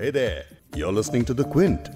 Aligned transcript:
Hey 0.00 0.10
there, 0.10 0.44
you're 0.74 0.92
listening 0.92 1.24
to 1.26 1.34
The 1.34 1.44
Quint. 1.44 1.88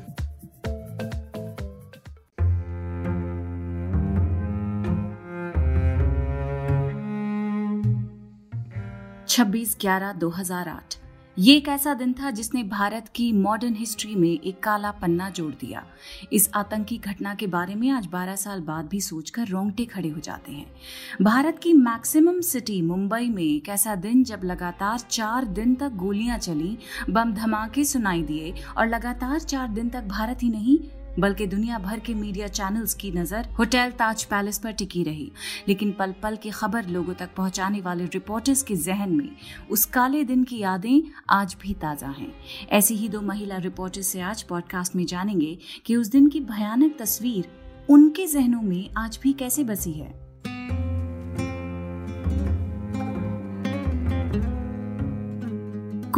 छब्बीस 9.29 9.77
ग्यारह 9.81 10.13
दो 10.13 10.29
हजार 10.29 10.69
आठ 10.69 10.95
ये 11.40 11.56
एक 11.56 11.68
ऐसा 11.68 11.94
दिन 11.94 12.14
था 12.14 12.32
जिसने 12.32 12.64
भारत 12.64 13.08
की 13.16 13.32
मॉडर्न 13.32 13.76
हिस्ट्री 13.76 14.16
में 14.16 14.30
एक 14.30 14.64
काला 14.64 14.92
पन्ना 14.92 15.30
जोड़ 15.30 15.54
दिया। 15.54 15.86
इस 16.34 16.50
आतंकी 16.56 16.98
घटना 16.98 17.36
के 17.36 17.48
बारे 17.48 17.76
में 17.76 17.90
आज 17.90 18.08
12 18.08 18.36
साल 18.36 18.62
बाद 18.62 18.86
भी 18.86 19.02
सोचकर 19.02 19.48
रोंगटे 19.48 19.86
खड़े 19.86 20.10
हो 20.10 20.20
जाते 20.20 20.52
हैं। 20.52 20.76
भारत 21.22 21.60
की 21.60 21.74
मैक्सिमम 21.74 22.42
सिटी 22.42 22.82
मुंबई 22.82 23.30
में 23.30 23.44
एक 23.44 23.70
ऐसा 23.70 23.96
दिन 23.96 24.24
जब 24.24 24.42
लगातार 24.44 25.00
चार 25.00 25.46
दिन 25.46 25.76
तक 25.76 25.90
गोलियाँ 25.90 26.38
चली, 26.38 26.78
बम 27.10 27.34
धमाके 27.34 27.86
सुनाई 27.86 28.24
दिए 28.24 28.54
और 28.78 28.88
लगातार 28.88 29.40
चार 29.40 29.68
दिन 29.68 29.90
तक 29.90 30.04
भारत 30.04 30.44
ही 30.44 30.50
नहीं 30.50 30.78
बल्कि 31.20 31.48
दुनिया 31.48 31.80
भर 31.80 32.00
के 32.00 32.14
मीडिया 32.14 32.48
चैनल्स 32.48 32.94
की 32.94 33.12
नज़र 33.12 33.48
होटल 33.60 33.92
ताज 33.92 34.24
पैलेस 34.24 34.60
पर 34.60 34.72
टिकी 34.72 35.04
रही। 35.04 35.32
लेकिन 35.68 35.92
पल 35.92 36.12
पल 36.24 36.36
की 36.36 36.50
खबर 36.50 36.88
लोगों 36.88 37.14
तक 37.14 37.30
पहुँचाने 37.38 37.82
वाले 37.82 38.06
रिपोर्टर्स 38.06 38.64
के 38.64 38.76
जहन 38.76 39.10
में 39.10 39.30
उस 39.72 39.86
काले 39.86 40.24
दिन 40.24 40.44
की 40.44 40.60
यादें 40.60 41.02
आज 41.30 41.56
भी 41.62 41.74
ताज़ा 41.74 42.10
हैं। 42.10 42.32
ऐसी 42.70 42.96
ही 42.96 43.10
दो 43.10 43.22
महिला 43.22 43.58
रिपोर्टर्स 43.58 44.08
से 44.08 44.22
आज 44.22 44.44
पॉडकास्ट 44.44 44.96
में 44.96 45.06
जानेंगे 45.06 45.58
कि 45.86 45.96
उस 45.96 46.08
दिन 46.08 46.30
की 46.30 46.40
भयानक 46.42 46.98
तस्वीर 47.00 47.48
उनके 47.90 48.28
जहनों 48.28 48.62
में 48.62 48.90
आज 48.98 49.20
भी 49.24 49.34
कैसे 49.34 49.64
बसी 49.64 49.92
है। 49.92 50.25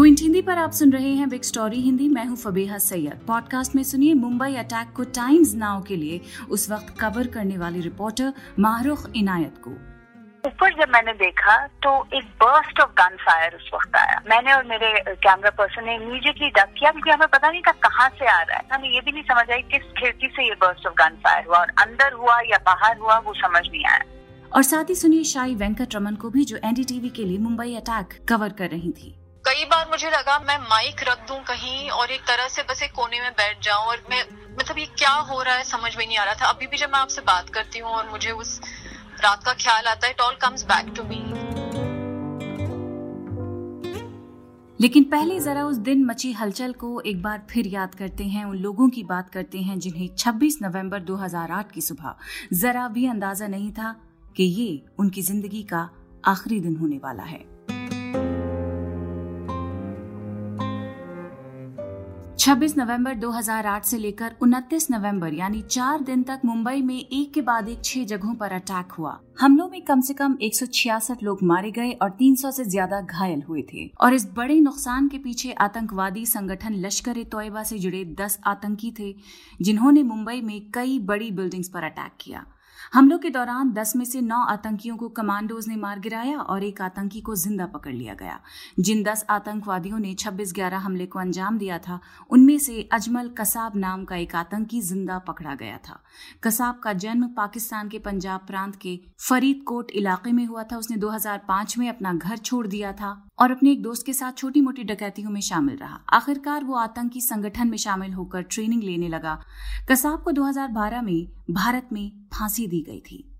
क्विंट 0.07 0.19
हिंदी 0.19 0.41
पर 0.41 0.57
आप 0.57 0.71
सुन 0.71 0.91
रहे 0.93 1.09
हैं 1.11 1.27
बिग 1.29 1.41
स्टोरी 1.41 1.79
हिंदी। 1.81 2.07
मैं 2.09 2.23
हूँ 2.25 2.35
फबीहा 2.37 2.77
सैयद। 2.77 3.19
पॉडकास्ट 3.27 3.73
में 3.75 3.81
सुनिए 3.83 4.13
मुंबई 4.13 4.55
अटैक 4.55 4.93
को 4.95 5.03
टाइम्स 5.15 5.53
नाउ 5.55 5.81
के 5.83 5.95
लिए 5.95 6.19
उस 6.49 6.69
वक्त 6.71 6.93
कवर 6.99 7.27
करने 7.27 7.57
वाली 7.57 7.81
रिपोर्टर 7.81 8.31
माहरुख 8.59 9.09
इनायत 9.15 9.57
को। 9.63 9.71
ऊपर 10.49 10.73
जब 10.73 10.93
मैंने 10.93 11.13
देखा 11.13 11.57
तो 11.85 11.91
एक 12.13 12.29
बर्स्ट 12.43 12.79
ऑफ़ 12.79 12.91
गन 12.91 13.17
फायर 13.21 13.55
उस 13.55 13.69
वक्त 13.73 13.95
आया। 13.95 14.21
मैंने 14.29 14.53
और 14.53 14.63
मेरे 14.63 14.93
कैमरा 15.17 15.49
पर्सन 15.49 15.85
ने 15.85 15.95
इमीडिएटली 15.95 16.49
डक 16.51 16.73
किया 16.79 16.91
क्योंकि 16.91 17.11
हमें 17.11 17.27
पता 17.27 17.51
नहीं 17.51 17.61
था 17.61 17.71
कहाँ 17.81 18.09
से 18.09 18.25
आ 18.27 18.41
रहा 18.41 18.57
है। 18.57 18.65
हमें 18.73 18.89
ये 18.89 19.01
भी 19.01 19.11
नहीं 19.11 19.23
समझ 19.23 19.49
आई 19.51 19.61
किस 19.73 19.91
खिड़की 19.99 20.27
से 20.27 20.47
ये 20.47 20.55
बर्स्ट 20.55 20.87
ऑफ़ 20.87 20.95
गन 20.95 21.19
फायर 21.23 21.45
हुआ 21.47 21.59
और 21.59 21.75
अंदर 21.79 22.13
हुआ 22.13 22.39
या 22.45 22.63
बाहर 22.65 22.97
हुआ 22.97 23.17
वो 23.19 23.33
समझ 23.33 23.67
नहीं 23.67 23.85
आया। 23.85 24.03
और 24.55 24.63
साथ 24.63 24.89
ही 24.89 24.95
सुनिए 24.95 25.23
शाही 25.35 25.55
वेंकट 25.55 25.95
रमन 25.95 26.15
को 26.15 26.29
भी 26.29 26.45
जो 26.45 26.57
एनडीटीवी 26.65 27.09
के 27.09 27.25
लिए 27.25 27.37
मुंबई 27.37 27.73
अटैक 27.75 28.19
कवर 28.29 28.59
कर 28.59 28.69
रही 28.69 28.91
थी। 28.91 29.15
कई 29.47 29.65
बार 29.65 29.85
मुझे 29.89 30.09
लगा 30.09 30.37
मैं 30.39 30.57
माइक 30.59 31.01
रख 31.07 31.19
दूँ 31.27 31.37
कहीं 31.45 31.89
और 31.91 32.11
एक 32.11 32.21
तरह 32.27 32.47
से 32.47 32.63
बस 32.69 32.81
एक 32.83 32.91
कोने 32.91 33.19
में 33.21 33.31
बैठ 33.33 33.61
जाऊँ 33.63 33.85
और 33.87 34.01
मैं 34.09 34.21
मतलब 34.59 34.77
ये 34.77 34.85
क्या 34.97 35.11
हो 35.29 35.41
रहा 35.41 35.55
है 35.55 35.63
समझ 35.63 35.95
में 35.97 36.05
नहीं 36.05 36.17
आ 36.17 36.23
रहा 36.23 36.33
था। 36.35 36.49
अभी 36.49 36.67
भी 36.67 36.77
जब 36.77 36.89
मैं 36.89 36.99
आपसे 36.99 37.21
बात 37.21 37.49
करती 37.49 37.79
हूँ 37.79 37.91
और 37.91 38.09
मुझे 38.09 38.31
उस 38.33 38.59
रात 39.23 39.43
का 39.43 39.53
ख्याल 39.53 39.87
आता 39.87 40.07
है 40.07 40.13
it 40.13 40.21
all 40.21 40.35
comes 40.41 40.65
back 40.65 40.93
to 40.97 41.03
me 41.03 41.23
लेकिन 44.79 45.03
पहले 45.11 45.39
जरा 45.39 45.65
उस 45.65 45.77
दिन 45.85 46.05
मची 46.05 46.31
हलचल 46.33 46.73
को 46.75 46.99
एक 47.01 47.21
बार 47.23 47.41
फिर 47.51 47.67
याद 47.69 47.95
करते 47.95 48.23
हैं, 48.25 48.45
उन 48.45 48.57
लोगों 48.57 48.89
की 48.89 49.03
बात 49.05 49.29
करते 49.29 49.57
हैं 49.59 49.79
जिन्हें 49.79 50.07
26 50.17 50.61
नवंबर 50.61 50.99
2008 51.05 51.71
की 51.71 51.81
सुबह 51.81 52.15
जरा 52.53 52.87
भी 52.89 53.07
अंदाज़ा 53.07 53.47
नहीं 53.49 53.71
था 53.73 53.95
कि 54.37 54.43
ये 54.43 54.81
उनकी 54.99 55.21
ज़िंदगी 55.23 55.63
का 55.63 55.89
आखिरी 56.27 56.59
दिन 56.59 56.75
होने 56.77 56.97
वाला 56.97 57.23
है। 57.25 57.45
26 62.47 62.77
नवंबर 62.77 63.13
2008 63.13 63.85
से 63.85 63.97
लेकर 63.97 64.35
29 64.41 64.85
नवंबर, 64.91 65.33
यानी 65.33 65.61
चार 65.61 66.01
दिन 66.01 66.21
तक 66.23 66.41
मुंबई 66.45 66.81
में 66.81 66.95
एक 66.95 67.33
के 67.33 67.41
बाद 67.41 67.69
एक 67.69 67.83
छह 67.85 68.03
जगहों 68.05 68.35
पर 68.35 68.51
अटैक 68.51 68.91
हुआ। 68.91 69.17
हमलों 69.39 69.67
में 69.69 69.81
कम 69.85 70.01
से 70.01 70.13
कम 70.13 70.37
एक 70.41 70.55
सौ 70.55 70.65
छियासठ 70.65 71.23
लोग 71.23 71.43
मारे 71.43 71.71
गए 71.71 71.91
और 71.93 72.09
300 72.19 72.51
से 72.51 72.65
ज़्यादा 72.65 73.01
घायल 73.01 73.41
हुए 73.49 73.63
थे। 73.73 73.85
और 74.01 74.13
इस 74.13 74.27
बड़े 74.35 74.59
नुकसान 74.61 75.07
के 75.07 75.17
पीछे 75.17 75.51
आतंकवादी 75.61 76.25
संगठन 76.25 76.81
लश्कर 76.85 77.17
ए 77.17 77.23
तोयबा 77.31 77.63
से 77.63 77.79
जुड़े 77.79 78.03
10 78.17 78.39
आतंकी 78.47 78.93
थे, 78.99 79.15
जिन्होंने 79.61 80.03
मुंबई 80.05 80.41
में 80.41 80.59
कई 80.73 80.99
बड़ी 81.01 81.31
बिल्डिंग्स 81.31 81.69
पर 81.69 81.83
अटैक 81.83 82.17
किया। 82.21 82.45
हमलों 82.93 83.17
के 83.17 83.29
दौरान 83.29 83.71
10 83.73 83.95
में 83.95 84.05
से 84.05 84.21
9 84.21 84.35
आतंकियों 84.49 84.95
को 84.97 85.07
कमांडोज 85.09 85.67
ने 85.67 85.75
मार 85.75 85.99
गिराया 85.99 86.39
और 86.39 86.63
एक 86.63 86.81
आतंकी 86.81 87.21
को 87.21 87.35
ज़िंदा 87.35 87.65
पकड़ 87.65 87.93
लिया 87.93 88.13
गया। 88.13 88.39
जिन 88.79 89.03
10 89.03 89.25
आतंकवादियों 89.29 89.99
ने 89.99 90.13
26 90.13 90.53
ग्यारह 90.53 90.77
हमले 90.77 91.05
को 91.05 91.19
अंजाम 91.19 91.57
दिया 91.57 91.77
था, 91.77 91.99
उनमें 92.29 92.57
से 92.57 92.89
अजमल 92.93 93.29
कसाब 93.29 93.75
नाम 93.75 94.05
का 94.05 94.15
एक 94.15 94.35
आतंकी 94.35 94.81
ज़िंदा 94.81 95.19
पकड़ा 95.19 95.55
गया 95.55 95.77
था। 95.77 95.99
कसाब 96.43 96.79
का 96.79 96.93
जन्म 96.93 97.27
पाकिस्तान 97.27 97.89
के 97.89 97.99
पंजाब 97.99 98.45
प्रांत 98.47 98.75
के 98.75 98.99
फरीदकोट 99.29 99.91
इलाके 99.91 100.31
में 100.31 100.45
हुआ 100.45 100.63
था। 100.63 100.77
उसने 100.77 100.97
2005 100.97 101.77
में 101.77 101.89
अपना 101.89 102.13
घर 102.13 102.37
छोड़ 102.37 102.65
दिया 102.67 102.91
था 102.91 103.11
और 103.39 103.51
अपने 103.51 103.71
एक 103.71 103.81
दोस्त 103.81 104.05
के 104.05 104.13
साथ 104.13 104.37
छोटी 104.37 104.61
मोटी 104.61 104.83
डकैतियों 104.83 105.31
में 105.31 105.41
शामिल 105.41 105.77
रहा। 105.77 105.99
आखिरकार 106.13 106.63
वो 106.63 106.75
आतंकी 106.75 107.21
संगठन 107.21 107.67
में 107.67 107.77
शामिल 107.77 108.13
होकर 108.13 108.41
ट्रेनिंग 108.41 108.83
लेने 108.83 109.07
लगा। 109.09 109.39
कसाब 109.89 110.23
को 110.23 110.31
2012 110.31 111.01
में 111.01 111.27
भारत 111.51 111.89
में 111.91 112.11
फांसी 112.33 112.67
दी 112.67 112.81
गई 112.81 112.99
थी। 112.99 113.37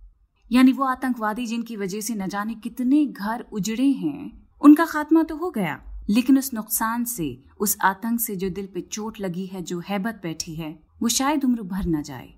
यानी 0.51 0.71
वो 0.71 0.83
आतंकवादी 0.83 1.45
जिनकी 1.45 1.75
वजह 1.75 2.01
से 2.01 2.15
न 2.15 2.27
जाने 2.27 2.55
कितने 2.55 3.05
घर 3.05 3.45
उजड़े 3.53 3.87
हैं, 3.87 4.47
उनका 4.61 4.85
खात्मा 4.85 5.23
तो 5.23 5.35
हो 5.35 5.51
गया, 5.51 5.83
लेकिन 6.09 6.37
उस 6.37 6.53
नुकसान 6.53 7.03
से, 7.03 7.43
उस 7.59 7.77
आतंक 7.81 8.19
से 8.19 8.35
जो 8.35 8.49
दिल 8.49 8.65
पे 8.65 8.81
चोट 8.81 9.19
लगी 9.19 9.45
है, 9.45 9.61
जो 9.61 9.79
हैबत 9.79 10.19
बैठी 10.23 10.55
है, 10.55 10.83
वो 11.01 11.09
शायद 11.09 11.45
उम्र 11.45 11.61
भर 11.61 11.85
न 11.85 12.01
जाए। 12.01 12.36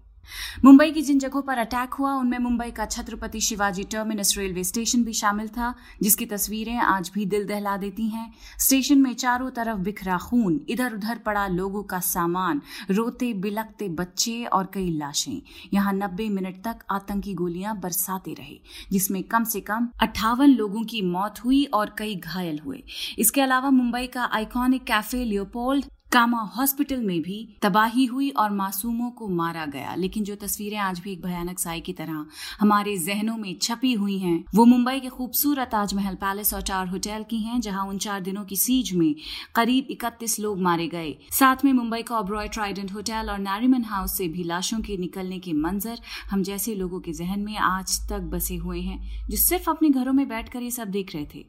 मुंबई 0.65 0.91
की 0.91 1.01
जिन 1.01 1.19
जगहों 1.19 1.41
पर 1.41 1.57
अटैक 1.57 1.93
हुआ, 1.93 2.13
उनमें 2.13 2.37
मुंबई 2.39 2.71
का 2.71 2.85
Chhatrapati 2.85 3.41
Shivaji 3.41 3.83
Terminus 3.83 4.33
railway 4.37 4.63
station 4.63 5.03
भी 5.03 5.13
शामिल 5.13 5.47
था, 5.47 5.73
जिसकी 6.03 6.25
तस्वीरें 6.25 6.77
आज 6.77 7.11
भी 7.13 7.25
दिल 7.25 7.45
दहला 7.47 7.75
देती 7.77 8.07
हैं। 8.09 8.31
स्टेशन 8.59 9.01
में 9.01 9.13
चारों 9.15 9.49
तरफ़ 9.49 9.79
बिखरा 9.79 10.17
खून 10.19 10.59
इधर 10.69 10.93
उधर 10.93 11.17
पड़ा 11.17 11.47
लोगों 11.47 11.83
का 11.83 11.99
सामान, 11.99 12.61
रोते 12.91 13.33
बिलकते 13.35 13.89
बच्चे 13.89 14.43
और 14.43 14.71
कई 14.73 14.89
लाशें। 14.97 15.41
यहाँ 15.73 15.93
नब्बे 15.93 16.29
मिनट 16.29 16.63
तक 16.63 16.85
आतंकी 16.91 17.33
गोलियाँ 17.33 17.79
बरसाते 17.79 18.33
रहे, 18.33 18.59
जिसमें 18.91 19.21
कम 19.23 19.43
से 19.43 19.61
कम 19.61 19.87
अट्ठावन 20.01 20.49
लोगों 20.49 20.83
की 20.83 21.01
मौत 21.01 21.43
हुई 21.45 21.63
और 21.73 21.95
कई 21.97 22.15
घायल 22.15 22.59
हुए। 22.59 22.83
इसके 23.19 23.41
अलावा 23.41 23.69
मुंबई 23.71 24.07
का 24.07 24.23
iconic 24.23 24.83
cafe 24.83 25.23
Leopold 25.23 25.85
Cama 26.11 26.41
hospital 26.41 27.01
में 27.01 27.21
भी 27.21 27.57
तबाही 27.61 28.05
हुई 28.05 28.29
और 28.29 28.51
मासूमों 28.51 29.09
को 29.11 29.27
मारा 29.27 29.65
गया। 29.65 29.95
लेकिन 29.95 30.23
जो 30.23 30.35
तस्वीरें 30.35 30.77
आज 30.77 30.99
भी 30.99 31.11
एक 31.11 31.21
भयानक 31.21 31.59
साई 31.59 31.81
की 31.81 31.93
तरह 31.93 32.25
हमारे 32.59 32.97
जहनों 32.97 33.37
में 33.37 33.57
छपी 33.61 33.93
हुई 33.93 34.17
हैं, 34.17 34.43
वो 34.55 34.65
मुंबई 34.65 34.99
के 34.99 35.09
खूबसूरत 35.09 35.67
ताजमहल 35.67 36.15
पैलेस 36.15 36.53
और 36.53 36.61
चार 36.61 36.87
होटल 36.87 37.25
की 37.29 37.39
हैं, 37.39 37.61
जहाँ 37.61 37.85
उन 37.85 37.97
चार 37.97 38.21
दिनों 38.21 38.43
की 38.43 38.55
सीज 38.55 38.93
में 38.93 39.15
करीब 39.55 39.87
इकतीस 39.89 40.39
लोग 40.39 40.61
मारे 40.61 40.87
गए। 40.87 41.15
साथ 41.31 41.65
में 41.65 41.73
मुंबई 41.73 42.01
का 42.01 42.15
ऑब्रॉय 42.15 42.47
ट्राइडेंट 42.47 42.93
होटल 42.93 43.29
और 43.29 43.39
नारिमन 43.39 43.83
हाउस 43.83 44.17
से 44.17 44.27
भी 44.27 44.43
लाशों 44.43 44.79
के 44.79 44.97
निकलने 44.97 45.39
के 45.39 45.53
मंजर 45.53 45.99
हम 46.29 46.43
जैसे 46.43 46.75
लोगों 46.75 46.99
के 46.99 47.13
जहन 47.13 47.39
में 47.39 47.57
आज 47.57 48.09
तक 48.09 48.19
बसे 48.19 48.55
हुए 48.55 48.81
हैं, 48.81 49.27
जो 49.29 49.37
सिर्फ़ 49.37 49.69
अपने 49.69 49.89
घरों 49.89 50.13
में 50.13 50.27
बैठकर 50.29 50.61
ये 50.61 50.71
सब 50.71 50.87
देख 50.87 51.15
रहे 51.15 51.27
थे। 51.35 51.45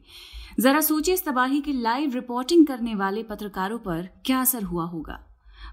जरा 0.59 0.79
सोचिए 0.81 1.13
इस 1.13 1.25
तबाही 1.25 1.61
की 1.61 1.73
लाइव 1.73 2.13
रिपोर्टिंग 2.13 2.65
करने 2.67 2.95
वाले 2.95 3.23
पत्रकारों 3.23 3.77
पर 3.77 4.07
क्या 4.25 4.39
असर 4.41 4.63
हुआ 4.63 4.85
होगा। 4.85 5.19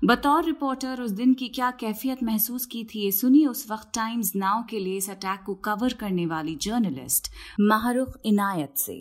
बतौर 0.05 0.45
रिपोर्टर 0.45 1.01
उस 1.01 1.11
दिन 1.11 1.35
की 1.35 1.49
क्या 1.49 1.71
कैफियत 1.71 2.23
महसूस 2.23 2.67
की 2.67 2.85
थी 2.85 3.05
ये 3.05 3.11
सुनिए 3.11 3.47
उस 3.47 3.71
वक्त 3.71 3.91
टाइम्स 3.95 4.33
नाउ 4.37 4.63
के 4.71 4.79
लिए 4.79 4.97
इस 4.97 5.11
अटैक 5.11 5.43
को 5.47 5.55
कवर 5.55 5.93
करने 5.93 6.27
वाली 6.27 6.55
जर्नलिस्ट 6.63 7.31
माहरुख 7.61 8.19
इनायत 8.25 8.75
से। 8.77 8.99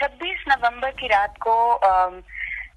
26 0.00 0.44
नवंबर 0.48 0.90
की 0.90 1.06
रात 1.06 1.34
को 1.42 1.54
आ, 1.72 2.08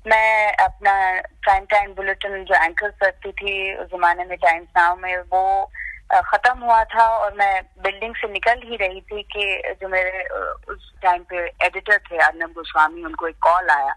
मैं 0.08 0.54
अपना 0.54 0.94
प्राइम 1.22 1.66
टाइम 1.66 1.94
बुलेटिन 1.94 2.44
जो 2.44 2.64
एंकर 2.64 2.90
करती 2.90 3.32
थी 3.32 3.76
उस 3.78 3.88
जमाने 3.88 4.26
में 4.26 4.38
टाइम्स 4.38 4.68
नाउ 4.78 4.96
में 4.96 5.18
वो 5.18 5.72
खत्म 6.14 6.60
हुआ 6.60 6.84
था 6.84 7.06
और 7.08 7.34
मैं 7.34 7.62
बिल्डिंग 7.84 8.16
से 8.16 8.28
निकल 8.28 8.62
ही 8.64 8.76
रही 8.76 9.02
थी 9.02 9.22
कि 9.24 9.74
जो 9.82 9.88
मेरे 9.90 10.24
उस 10.74 10.94
टाइम 11.02 11.24
पे 11.24 11.38
एडिटर 11.38 11.98
थे, 11.98 12.18
अर्नब 12.18 12.50
गोस्वामी, 12.50 13.04
उनको 13.04 13.28
एक 13.28 13.36
कॉल 13.42 13.70
आया। 13.70 13.96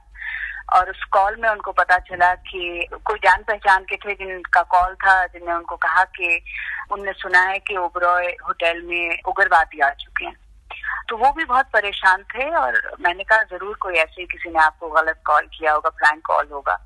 और 0.73 0.91
उस 0.91 1.05
कॉल 1.05 1.37
में 1.37 1.49
उनको 1.49 1.73
पता 1.73 1.99
चला 1.99 2.35
कि 2.35 2.87
कोई 3.05 3.19
जान 3.19 3.43
पहचान 3.43 3.85
के 3.85 3.97
थे 3.97 4.15
जिनका 4.15 4.63
कॉल 4.63 4.95
था, 4.95 5.27
जिनने 5.27 5.53
उनको 5.53 5.77
कहा 5.77 6.05
कि 6.05 6.45
उनने 6.93 7.13
सुना 7.13 7.41
है 7.41 7.59
कि 7.59 7.77
ओबरॉय 7.77 8.27
होटल 8.27 8.83
में 8.83 9.19
उग्रवादी 9.29 9.81
आ 9.81 9.91
चुके 9.91 10.25
हैं। 10.25 10.42
तो 11.09 11.17
वो 11.17 11.31
भी 11.33 11.45
बहुत 11.45 11.67
परेशान 11.73 12.23
थे 12.25 12.49
और 12.57 12.81
मैंने 13.01 13.25
कहा, 13.25 13.43
ज़रूर 13.45 13.77
कोई 13.81 13.95
ऐसे 13.97 14.25
किसी 14.27 14.51
ने 14.51 14.59
आपको 14.61 14.89
गलत 14.91 15.23
कॉल 15.27 15.47
किया 15.55 15.73
होगा 15.73 15.91
प्रैंक 15.93 16.23
कॉल 16.27 16.49
होगा। 16.53 16.79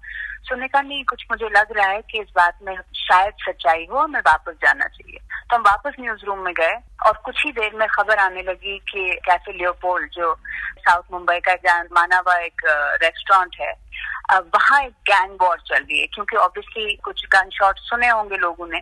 सुनने 0.48 0.68
का 0.68 0.80
नहीं, 0.80 1.04
कुछ 1.04 1.24
मुझे 1.30 1.48
लग 1.48 1.72
रहा 1.76 1.86
है 1.86 2.00
कि 2.02 2.20
इस 2.20 2.28
बात 2.36 2.58
में 2.62 2.74
शायद 2.96 3.34
सच्चाई 3.40 3.86
हो, 3.90 3.98
हमें 3.98 4.20
वापस 4.20 4.54
जाना 4.62 4.86
चाहिए। 4.86 5.18
तो 5.50 5.56
हम 5.56 5.62
वापस 5.62 5.94
न्यूज़ 6.00 6.24
रूम 6.26 6.38
में 6.38 6.52
गए 6.54 6.74
और 7.06 7.16
कुछ 7.24 7.44
ही 7.44 7.52
देर 7.52 7.74
में 7.74 7.86
खबर 7.88 8.18
आने 8.18 8.42
लगी 8.42 8.78
कि 8.90 9.08
कैफ़े 9.24 9.52
लियोपोल्ड 9.52 10.10
जो 10.12 10.34
साउथ 10.78 11.12
मुंबई 11.12 11.38
का 11.40 11.54
जान 11.64 11.88
माना 11.92 12.16
हुआ 12.16 12.36
एक 12.40 12.62
रेस्टोरेंट 13.02 13.56
है 13.60 13.72
वहाँ 14.34 14.80
एक 14.82 14.92
गैंग 15.08 15.36
वॉर 15.40 15.58
चल 15.66 15.76
रही 15.76 16.00
है, 16.00 16.06
क्योंकि 16.06 16.36
ऑब्वियसली 16.36 16.94
कुछ 17.04 17.24
गन 17.26 17.50
शॉट 17.54 17.78
सुने 17.80 18.08
होंगे 18.08 18.36
लोगों 18.36 18.66
ने। 18.66 18.80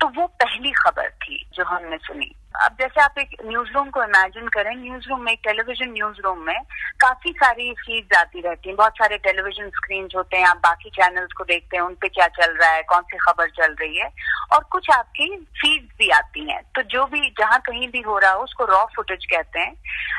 तो 0.00 0.08
वो 0.16 0.26
पहली 0.42 0.72
खबर 0.72 1.08
थी 1.22 1.44
जो 1.54 1.64
हमने 1.64 1.96
सुनी। 1.96 2.34
अब 2.62 2.76
जैसे 2.80 3.00
आप 3.00 3.14
एक 3.18 3.28
न्यूज़ 3.44 3.68
रूम 3.68 3.90
को 3.90 4.02
इमेजिन 4.02 4.48
करें 4.48 4.76
न्यूज़ 4.76 5.08
रूम 5.08 5.20
में 5.20 5.32
एक 5.32 5.38
टेलीविज़न 5.44 5.92
न्यूज़ 5.92 6.20
रूम 6.24 6.38
में 6.38 6.60
काफ़ी 7.00 7.32
सारी 7.32 7.72
फीड्स 7.72 8.18
आती 8.18 8.40
रहती 8.40 8.68
हैं। 8.68 8.76
बहुत 8.76 8.92
सारे 8.92 9.18
टेलीविज़न 9.18 9.68
स्क्रीन 9.68 10.08
होते 10.16 10.36
हैं, 10.36 10.44
आप 10.44 10.56
बाकी 10.56 10.90
चैनल्स 10.90 11.32
को 11.32 11.44
देखते 11.44 11.76
हैं, 11.76 11.84
उन 11.84 11.94
पे 11.94 12.08
क्या 12.08 12.28
चल 12.28 12.56
रहा 12.56 12.70
है, 12.70 12.82
कौन 12.82 13.02
सी 13.02 13.16
खबर 13.16 13.50
चल 13.50 13.74
रही 13.80 13.98
है 13.98 14.10
और 14.52 14.64
कुछ 14.64 14.90
आपकी 14.90 15.36
फीड्स 15.36 15.94
भी 15.98 16.10
आती 16.10 16.50
हैं। 16.50 16.62
तो 16.62 16.82
जो 16.82 17.06
भी, 17.06 17.30
जहाँ 17.40 17.60
कहीं 17.60 17.88
भी 17.88 18.00
हो 18.00 18.18
रहा 18.18 18.30
हो, 18.30 18.44
उसको 18.44 18.64
रॉ 18.64 18.84
फुटेज 18.96 19.24
कहते 19.24 19.60
हैं। 19.60 19.74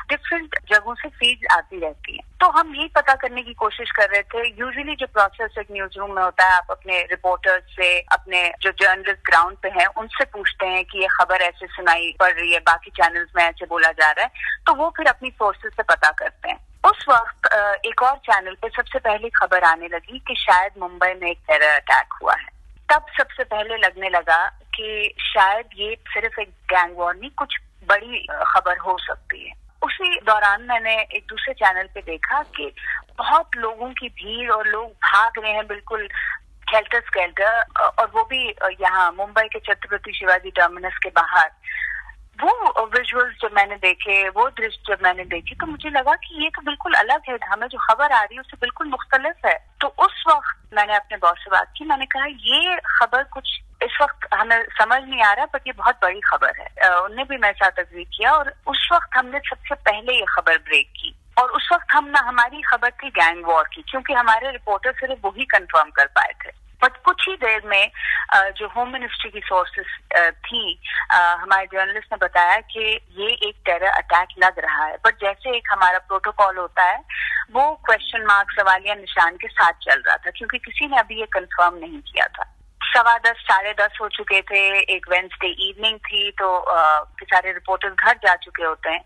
डिफरेंट 0.10 0.56
जगहों 0.70 0.96
से 0.96 1.10
फीड्स 1.10 1.56
आती 1.58 1.80
रहती 1.80 2.18
हैं। 2.18 2.37
तो 2.42 2.48
हम 2.50 2.76
यही 2.76 2.88
पता 2.88 3.14
करने 3.16 3.42
की 3.44 3.54
कोशिश 3.54 3.92
कर 3.92 4.10
रहे 4.10 4.22
थे। 4.22 4.48
यूजुअली 4.50 4.96
जो 4.96 5.06
प्रोसेस 5.08 5.58
एक 5.60 5.68
न्यूज़ 5.72 5.98
रूम 6.00 6.16
में 6.16 6.22
होता 6.24 6.44
है, 6.44 6.52
आप 6.52 6.68
अपने 6.72 7.02
रिपोर्टर्स 7.02 7.64
से, 7.64 8.00
अपने 8.00 8.54
जो 8.62 8.72
जर्नलिस्ट 8.72 9.22
ग्राउंड 9.26 9.58
पे 9.58 9.70
हैं, 9.70 9.86
उनसे 9.86 10.26
पूछते 10.26 10.66
हैं 10.66 10.86
कि 10.86 11.02
ये 11.02 11.08
खबर 11.08 11.42
ऐसे 11.42 11.68
सुनाई 11.68 12.14
पड़ 12.20 12.32
रही 12.32 12.54
है, 12.54 12.60
बाकी 12.60 12.92
चैनल्स 12.92 13.30
में 13.36 13.44
ऐसे 13.44 13.66
बोला 13.66 13.92
जा 13.92 14.12
रहा 14.12 14.26
है। 14.26 14.32
तो 14.68 14.74
वो 14.74 14.94
फिर 14.98 15.08
अपनी 15.08 15.30
सोर्सेज 15.30 15.72
से 15.72 15.84
पता 15.84 16.12
करते 16.12 16.50
हैं। 16.50 16.92
उस 16.92 17.06
वक्त 17.10 17.54
एक 17.86 18.04
और 18.04 18.16
चैनल 18.18 18.56
पे 18.62 18.70
सबसे 18.70 19.00
पहली 19.00 19.30
खबर 19.30 19.64
आने 19.64 19.88
लगी 19.88 20.20
कि 20.20 20.36
शायद 20.36 20.72
मुंबई 20.80 21.14
में 21.14 21.32
एक 21.32 21.40
टेरर 21.48 21.76
अटैक 21.76 22.14
हुआ 22.22 22.34
है। 22.34 22.50
तब 22.92 23.06
सबसे 23.18 23.44
पहले 23.44 23.78
लगने 23.78 24.10
लगा 24.10 24.46
कि 24.76 25.16
शायद 25.20 25.66
ये 25.78 25.96
सिर्फ़ 26.08 26.40
एक 26.42 26.50
गैंग 26.50 26.98
वॉर 26.98 27.16
नहीं 27.16 27.30
कुछ 27.30 27.58
बड़ी 27.90 28.28
खबर 28.48 28.78
हो 28.78 28.98
सकती 29.00 29.48
है। 29.48 29.67
उसी 29.82 30.20
दौरान 30.22 30.62
मैंने 30.64 30.96
एक 30.96 31.26
दूसरे 31.30 31.54
चैनल 31.54 31.88
पे 31.94 32.02
देखा 32.02 32.42
कि 32.56 32.72
बहुत 33.18 33.56
लोगों 33.58 33.90
की 33.94 34.10
भीड़ 34.10 34.52
और 34.52 34.68
लोग 34.68 34.92
भाग 35.06 35.40
रहे 35.40 35.52
हैं 35.54 35.68
बिल्कुल 35.68 36.08
हेल्टर 36.68 37.02
स्केल्टर 37.02 37.82
और 37.82 38.12
वो 38.14 38.24
भी 38.24 38.44
यहाँ 38.82 39.12
मुंबई 39.18 39.48
के 39.48 39.60
छत्रपति 39.60 40.14
शिवाजी 40.14 40.52
टर्मिनस 40.52 40.98
के 41.04 41.10
बाहर। 41.10 41.52
वो 42.42 42.86
विजुअल्स 42.86 43.36
जब 43.42 43.56
मैंने 43.56 43.76
देखे, 43.76 44.18
वो 44.30 44.48
दृश्य 44.50 44.84
जब 44.88 45.04
मैंने 45.04 45.24
देखे 45.26 45.56
तो 45.56 45.68
मुझे 45.68 45.90
लगा 45.90 46.14
कि 46.16 46.44
ये 46.44 46.50
तो 46.50 46.62
बिल्कुल 46.62 46.94
अलग 46.94 47.22
है। 47.30 47.38
हमें 47.46 47.68
जो 47.68 47.78
खबर 47.80 48.12
आ 48.12 48.22
रही 48.22 48.36
है, 48.36 48.42
उससे 48.42 48.58
बिल्कुल 48.62 48.88
मुख्तलिफ़ 48.88 49.48
है। 49.48 49.56
तो 49.82 49.88
उस 50.06 50.24
वक्त 50.28 50.76
मैंने 50.76 50.96
अपने 50.96 51.18
बॉस 51.18 51.40
से 51.44 51.52
बात 51.52 51.72
की, 51.78 51.86
मैंने 51.86 52.06
कहा, 52.06 52.26
ये 52.26 52.76
खबर 53.00 53.24
कुछ 53.34 53.58
इस 53.82 53.98
वक्त 54.02 54.28
हमें 54.34 54.64
समझ 54.72 55.02
नहीं 55.04 55.22
आ 55.24 55.32
रहा 55.34 55.46
बट 55.54 55.68
ये 55.68 55.74
बहुत 55.74 55.96
बड़ी 56.04 56.20
खबर 56.22 56.60
है। 56.60 56.90
उनने 57.00 57.24
भी 57.24 57.38
साथ 57.38 57.80
अग्री 57.80 58.04
किया 58.06 58.32
और 58.34 58.54
उस 58.68 58.90
वक्त 58.94 59.18
हमने 59.18 59.40
सबसे 59.50 59.76
पहले 59.76 60.14
ये 60.14 60.26
खबर 60.30 60.58
ब्रेक 60.60 60.92
की। 60.92 61.16
और 61.38 61.52
उस 61.52 61.70
वक्त 61.72 61.94
हम 61.94 62.06
ना, 62.06 62.20
हमारी 62.28 62.62
खबर 62.62 62.92
थी 62.92 63.10
गैंग 63.10 63.46
वॉर 63.46 63.68
की, 63.74 63.84
क्योंकि 63.90 64.14
हमारे 64.14 64.52
रिपोर्टर 64.52 64.92
सिर्फ़ 64.92 65.28
वही 65.28 65.46
कंफर्म 65.46 65.90
कर 65.90 66.06
पाए 66.16 66.34
थे। 66.46 66.52
बट 66.82 66.98
कुछ 67.06 67.28
ही 67.28 67.34
देर 67.36 67.62
में 67.66 67.92
जो 68.58 68.68
होम 68.68 68.92
मिनिस्ट्री 68.94 69.30
की 69.32 69.40
सोर्सेस 69.40 69.98
थी 70.46 70.82
हमारे 71.12 71.66
जर्नलिस्ट 71.66 72.14
ने 72.14 72.18
बताया 72.22 72.60
कि 72.72 72.84
ये 73.20 73.30
एक 73.48 73.62
टेरर 73.66 73.88
अटैक 73.88 74.36
लग 74.44 74.60
रहा 74.60 74.86
है। 74.86 74.98
बट 75.06 75.22
जैसे 75.22 75.56
एक 75.58 75.72
हमारा 75.72 75.98
प्रोटोकॉल 76.00 76.58
होता 76.58 76.84
है, 76.84 77.00
वो 77.54 77.72
क्वेश्चन 77.86 78.26
मार्क 78.28 78.52
सवालिया 78.60 78.96
निशान 78.96 79.38
के 79.38 79.48
साथ 79.48 79.74
चल 79.82 80.04
रहा 80.08 80.18
था, 80.18 80.32
क्योंकि 80.32 80.58
किसी 80.58 80.88
ने 80.88 81.00
अभी 81.00 81.20
ये 81.20 81.26
कंफर्म 81.34 81.78
नहीं 81.78 82.00
किया 82.02 82.28
था। 82.28 82.54
सवा 82.88 83.18
दस 83.18 83.42
साढ़े 83.42 83.74
दस 83.74 83.98
हो 84.02 84.08
चुके 84.10 84.42
थे 84.42 84.60
एक 84.96 85.10
वेंसडे 85.10 85.48
इवनिंग 85.70 86.00
थी 86.00 86.32
तो 86.32 86.58
आ, 86.58 87.04
सारे 87.24 87.52
रिपोर्टर्स 87.52 87.94
घर 87.94 88.14
जा 88.14 88.36
चुके 88.36 88.64
होते 88.64 88.90
हैं। 88.90 89.04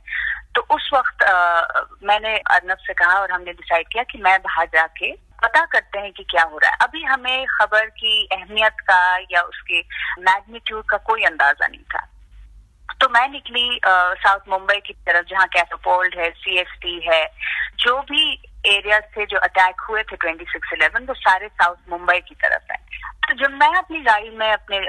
तो 0.55 0.61
उस 0.75 0.89
वक्त 0.93 1.23
आ, 1.23 1.63
मैंने 2.03 2.37
अर्नब 2.37 2.77
से 2.77 2.93
कहा 2.93 3.19
और 3.19 3.31
हमने 3.31 3.53
डिसाइड 3.53 3.87
किया 3.87 4.03
कि 4.03 4.17
मैं 4.17 4.37
बाहर 4.41 4.65
जाके 4.65 5.11
पता 5.13 5.65
करते 5.65 5.99
हैं 5.99 6.11
कि 6.11 6.23
क्या 6.23 6.43
हो 6.43 6.57
रहा 6.57 6.71
है। 6.71 6.77
अभी 6.81 7.03
हमें 7.03 7.45
खबर 7.45 7.85
की 7.85 8.27
अहमियत 8.31 8.81
का 8.81 9.17
या 9.31 9.41
उसके 9.41 9.79
मैग्नीट्यूड 10.21 10.85
का 10.85 10.97
कोई 10.97 11.23
अंदाज़ा 11.23 11.67
नहीं 11.67 11.83
था। 11.83 12.07
तो 13.01 13.07
मैं 13.09 13.27
निकली 13.29 13.79
साउथ 13.85 14.49
मुंबई 14.49 14.79
की 14.87 14.93
तरफ़, 14.93 15.25
जहाँ 15.29 15.47
कैफोपोल्ड 15.53 16.15
है 16.19 16.29
सीएसटी 16.31 16.99
है, 17.07 17.25
जो 17.79 17.99
भी 18.11 18.23
एरियाज़ 18.67 19.03
थे 19.15 19.25
जो 19.25 19.37
अटैक 19.39 19.81
हुए 19.89 20.03
थे 20.03 20.15
ट्वेंटी 20.15 20.45
सिक्स 20.45 20.73
इलेवन 20.73 21.05
वो 21.05 21.13
सारे 21.15 21.47
साउथ 21.49 21.89
मुंबई 21.89 22.19
की 22.19 22.35
तरफ़ 22.35 22.71
है। 22.71 22.77
तो 23.27 23.33
जब 23.37 23.51
मैं 23.53 23.73
अपनी 23.77 23.99
गाड़ी 24.01 24.29
में, 24.29 24.51
अपने 24.51 24.79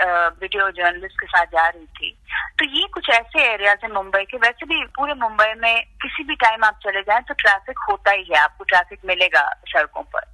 वीडियो 0.43 0.71
जर्नलिस्ट 0.73 1.21
के 1.21 1.27
साथ 1.27 1.47
जा 1.47 1.67
रही 1.69 1.87
थी 1.87 2.17
तो 2.59 2.65
ये 2.77 2.87
कुछ 2.95 3.09
ऐसे 3.11 3.45
एरियाज़ 3.45 3.85
हैं 3.85 3.93
मुंबई 3.93 4.25
के। 4.31 4.37
वैसे 4.39 4.67
भी 4.67 4.85
पूरे 4.97 5.15
मुंबई 5.21 5.53
में 5.59 5.83
किसी 6.03 6.25
भी 6.25 6.35
टाइम 6.45 6.65
आप 6.65 6.79
चले 6.85 7.03
जाएँ 7.03 7.23
तो 7.29 7.35
ट्रैफ़िक 7.35 7.79
होता 7.91 8.11
ही 8.11 8.25
है, 8.25 8.39
आपको 8.39 8.65
ट्रैफ़िक 8.65 8.99
मिलेगा 9.07 9.49
सड़कों 9.69 10.03
पर। 10.05 10.31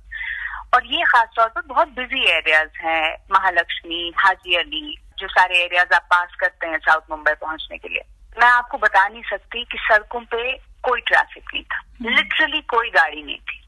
और 0.74 0.86
ये 0.86 1.04
खासतौर 1.08 1.48
पर 1.48 1.62
बहुत 1.68 1.88
बिज़ी 1.96 2.24
एरियाज़ 2.30 2.86
हैं, 2.86 3.16
महालक्ष्मी, 3.32 4.12
हाजी 4.18 4.56
अली 4.56 4.98
जो 5.20 5.28
सारे 5.28 5.58
एरियाज़ 5.58 5.94
आप 5.94 6.02
पास 6.02 6.34
करते 6.40 6.66
हैं 6.66 6.78
साउथ 6.78 7.10
मुंबई 7.10 7.32
पहुँचने 7.32 7.78
के 7.78 7.88
लिए। 7.88 8.02
मैं 8.40 8.48
आपको 8.48 8.78
बता 8.78 9.06
नहीं 9.08 9.22
सकती 9.22 9.64
कि 9.64 9.78
सड़कों 9.78 10.20
पे 10.20 10.52
कोई 10.82 11.00
ट्रैफ़िक 11.00 11.44
नहीं 11.54 11.62
था। 11.64 11.82
Literally 12.02 12.56
hmm. 12.56 12.66
कोई 12.68 12.90
गाड़ी 12.90 13.22
नहीं 13.22 13.38
थी। 13.38 13.64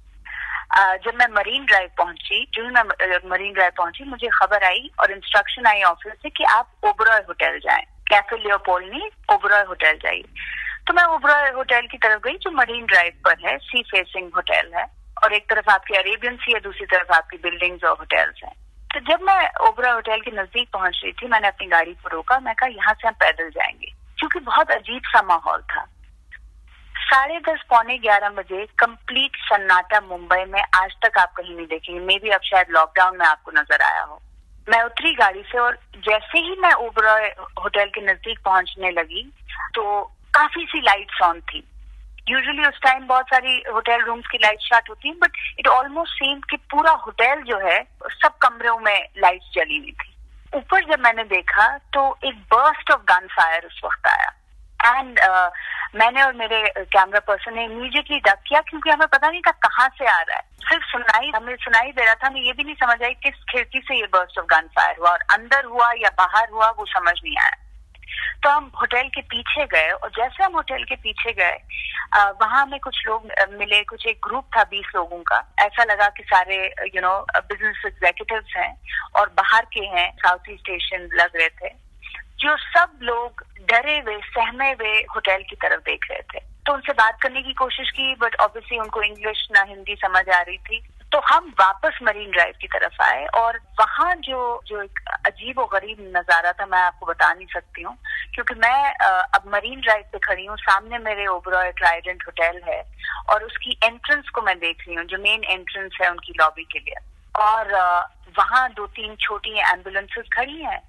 जब 1.04 1.14
मैं 1.14 1.26
मरीन 1.28 1.64
ड्राइव 1.66 1.90
पहुँची 1.98 2.44
जो 2.54 2.64
मैं 2.64 2.82
मरीन 3.30 3.52
ड्राइव 3.52 3.72
पहुँची 3.76 4.04
मुझे 4.04 4.28
खबर 4.28 4.64
आई 4.64 4.90
और 5.00 5.10
इंस्ट्रक्शन 5.12 5.66
आई 5.66 5.82
ऑफ़िस 5.82 6.12
से 6.22 6.30
कि 6.30 6.44
आप 6.44 6.70
ओबरॉय 6.84 7.20
होटल 7.28 7.58
जाएँ। 7.58 7.84
कैफ़े 8.08 8.36
लियोपोल 8.36 8.84
नहीं 8.84 9.08
ओबरॉय 9.34 9.64
होटल 9.64 9.98
जाइए। 10.02 10.24
तो 10.86 10.94
मैं 10.94 11.04
ओबरॉय 11.04 11.50
होटल 11.50 11.86
की 11.86 11.98
तरफ़ 11.98 12.20
गई 12.24 12.36
जो 12.38 12.50
मरीन 12.50 12.86
ड्राइव 12.86 13.12
पर 13.24 13.48
है 13.48 13.58
सी 13.58 13.82
फेसिंग 13.82 14.30
होटल 14.36 14.72
है। 14.76 14.86
और 15.24 15.32
एक 15.32 15.48
तरफ़ 15.50 15.70
आपकी 15.70 15.94
अरेबियन 15.94 16.36
सी 16.36 16.52
है 16.52 16.60
दूसरी 16.60 16.86
तरफ़ 16.86 17.12
आपकी 17.12 17.36
बिल्डिंग्स 17.36 17.84
और 17.84 17.96
होटल्स 17.98 18.42
हैं। 18.44 18.52
तो 18.94 19.00
जब 19.00 19.22
मैं 19.22 19.50
ओबरा 19.68 19.92
होटल 19.92 20.20
के 20.20 20.30
नज़दीक 20.30 20.68
पहुँच 20.72 21.00
रही 21.04 21.12
थी, 21.12 21.28
मैंने 21.28 21.48
अपनी 21.48 21.66
गाड़ी 21.66 21.92
को 21.92 22.08
रोका। 22.08 22.38
मैं 22.38 22.54
कहा, 22.54 22.68
यहाँ 22.68 22.94
से 22.94 23.08
हम 23.08 23.14
पैदल 23.14 23.50
जाएँगे। 23.50 23.92
क्योंकि 24.18 24.40
बहुत 24.40 24.70
अजीब 24.70 25.02
सा 25.06 25.22
माहौल 25.22 25.62
था। 25.62 25.84
साढ़े 26.94 27.38
दस, 27.38 27.62
पौने 27.70 27.98
ग्यारह 27.98 28.28
बजे 28.28 28.66
कंप्लीट 28.78 29.36
सन्नाटा 29.36 30.00
मुंबई 30.00 30.44
में 30.44 30.62
आज 30.74 30.94
तक 31.04 31.18
आप 31.18 31.32
कहीं 31.36 31.56
नहीं 31.56 31.66
देखेंगे। 31.66 32.00
मे 32.00 32.18
भी 32.18 32.30
अब 32.30 32.40
शायद 32.40 32.66
लॉकडाउन 32.70 33.16
में 33.16 33.26
आपको 33.26 33.50
नज़र 33.50 33.82
आया 33.82 34.02
हो। 34.02 34.22
मैं 34.68 34.82
उतरी 34.82 35.14
गाड़ी 35.14 35.42
से 35.42 35.58
और 35.58 35.78
जैसे 35.96 36.38
ही 36.38 36.56
मैं 36.58 36.72
ओबरा 36.72 37.14
होटल 37.62 37.84
के 37.84 38.00
नज़दीक 38.00 38.38
पहुँचने 38.44 38.90
लगी 38.90 39.32
तो 39.74 40.02
काफ़ी 40.34 40.64
सी 40.64 40.80
लाइट्स 40.80 41.22
ऑन 41.22 41.40
थी। 41.40 41.69
यूजुअली 42.30 42.66
उस 42.66 42.80
टाइम 42.82 43.06
बहुत 43.06 43.28
सारी 43.28 43.62
होटल 43.72 44.04
रूम्स 44.04 44.26
की 44.26 44.38
लाइट 44.38 44.60
शार्ट 44.62 44.90
होती 44.90 45.08
है 45.08 45.14
बट 45.22 45.36
इट 45.58 45.68
ऑलमोस्ट 45.68 46.14
सेम 46.14 46.40
कि 46.50 46.56
पूरा 46.70 46.92
होटल 47.06 47.42
जो 47.42 47.58
है 47.58 47.78
सब 48.12 48.36
कमरों 48.42 48.78
में 48.78 49.08
लाइट 49.18 49.40
जली 49.54 49.78
हुई 49.78 49.92
थी। 49.92 50.14
ऊपर 50.52 50.84
जब 50.84 51.00
मैंने 51.00 51.24
देखा 51.24 51.66
तो 51.94 52.18
एक 52.24 52.38
बर्स्ट 52.54 52.90
ऑफ़ 52.90 53.00
गन 53.10 53.26
फायर 53.32 53.66
उस 53.66 53.80
वक्त 53.84 54.06
आया। 54.06 54.30
एंड 54.80 55.18
uh, 55.20 55.50
मैंने 55.94 56.22
और 56.22 56.32
मेरे 56.32 56.62
कैमरा 56.92 57.20
पर्सन 57.20 57.54
ने 57.54 57.64
इमीडिएटली 57.64 58.18
डक 58.18 58.42
किया 58.48 58.60
क्योंकि 58.60 58.90
हमें 58.90 59.08
पता 59.08 59.30
नहीं 59.30 59.40
था 59.40 59.50
कहाँ 59.64 59.88
से 59.88 60.06
आ 60.06 60.20
रहा 60.20 60.36
है। 60.36 60.42
सिर्फ़ 60.68 60.84
सुनाई 60.84 61.30
हमें 61.34 61.54
सुनाई 61.56 61.90
दे 61.90 62.04
रहा 62.04 62.14
था 62.14 62.26
हमें 62.26 62.40
ये 62.40 62.52
भी 62.52 62.64
नहीं 62.64 62.74
समझ 62.74 63.02
आई 63.02 63.14
किस 63.24 63.42
खिड़की 63.50 63.80
से 63.80 63.98
ये 63.98 64.06
बर्स्ट 64.12 64.38
ऑफ़ 64.38 64.46
गन 64.46 64.68
फायर 64.76 64.96
हुआ 65.00 65.10
और 65.10 65.24
अंदर 65.30 65.64
हुआ 65.64 65.90
या 65.98 66.10
बाहर 66.18 66.48
हुआ 66.52 66.70
वो 66.70 66.84
समझ 66.86 67.14
नहीं 67.24 67.36
आया। 67.40 67.56
तो 68.42 68.50
हम 68.50 68.70
होटल 68.80 69.08
के 69.14 69.20
पीछे 69.22 69.64
गए 69.66 69.90
और 69.92 70.10
जैसे 70.10 70.44
हम 70.44 70.52
होटल 70.54 70.84
के 70.84 70.96
पीछे 70.98 71.32
गए 71.32 71.56
वहाँ 72.40 72.64
में 72.66 72.78
कुछ 72.80 73.02
लोग 73.06 73.26
मिले, 73.50 73.82
कुछ 73.84 74.06
एक 74.06 74.18
ग्रुप 74.24 74.46
था 74.56 74.62
बीस 74.64 74.86
लोगों 74.94 75.18
का। 75.22 75.38
ऐसा 75.60 75.84
लगा 75.84 76.08
कि 76.08 76.22
सारे 76.24 76.56
यू 76.94 77.00
नो 77.00 77.14
बिज़नेस 77.32 77.82
एग्जीक्यूटिव 77.86 78.42
हैं 78.56 78.72
और 79.18 79.28
बाहर 79.36 79.66
के 79.72 79.84
हैं 79.88 80.10
साउथ 80.18 80.50
ईस्ट 80.50 80.70
एशियन 80.70 81.08
लग 81.14 81.36
रहे 81.36 81.48
थे, 81.50 81.74
जो 82.40 82.56
सब 82.58 82.98
लोग 83.02 83.44
डरे 83.70 83.98
हुए, 83.98 84.18
सहमे 84.28 84.70
हुए 84.70 84.94
होटल 85.14 85.42
की 85.50 85.56
तरफ़ 85.56 85.80
देख 85.82 86.06
रहे 86.10 86.22
थे। 86.32 86.48
तो 86.66 86.72
उनसे 86.74 86.92
बात 86.94 87.20
करने 87.22 87.42
की 87.42 87.52
कोशिश 87.54 87.90
की 87.90 88.14
बट 88.14 88.34
ऑब्वियसली 88.40 88.78
उनको 88.78 89.02
इंग्लिश 89.02 89.46
ना, 89.52 89.62
हिंदी 89.68 89.94
समझ 89.96 90.28
आ 90.28 90.40
रही 90.40 90.58
थी। 90.58 90.82
तो 91.12 91.18
हम 91.26 91.48
वापस 91.60 91.98
मरीन 92.02 92.30
ड्राइव 92.30 92.54
की 92.60 92.66
तरफ़ 92.68 93.02
आए 93.02 93.24
और 93.36 93.56
वहाँ 93.80 94.14
जो 94.18 94.38
जो 94.66 94.82
एक 94.82 94.98
अजीब 95.26 95.58
और 95.58 95.66
गरीब 95.72 95.98
नज़ारा 96.16 96.52
था, 96.52 96.66
मैं 96.66 96.78
आपको 96.80 97.06
बता 97.06 97.32
नहीं 97.32 97.46
सकती 97.54 97.82
हूँ, 97.82 97.96
क्योंकि 98.34 98.54
मैं 98.56 98.92
अब 99.34 99.50
मरीन 99.54 99.80
ड्राइव 99.80 100.04
पे 100.12 100.18
खड़ी 100.26 100.46
हूँ, 100.46 100.56
सामने 100.58 100.98
मेरे 101.00 101.26
ओबरॉय 101.28 101.72
ट्राइडेंट 101.78 102.22
होटल 102.26 102.60
है 102.68 102.82
और 103.30 103.44
उसकी 103.44 103.78
एंट्रेंस 103.84 104.28
को 104.34 104.42
मैं 104.42 104.58
देख 104.58 104.86
रही 104.86 104.96
हूँ, 104.96 105.04
जो 105.04 105.18
मेन 105.18 105.44
एंट्रेंस 105.44 105.98
है 106.02 106.10
उनकी 106.10 106.32
लॉबी 106.40 106.64
के 106.72 106.78
लिए। 106.78 106.94
और 107.34 107.72
वहाँ 108.38 108.68
दो 108.72 108.86
तीन 108.88 109.14
छोटी 109.20 109.58
एम्बुलेंसेस 109.70 110.26
खड़ी 110.34 110.62
हैं 110.62 110.80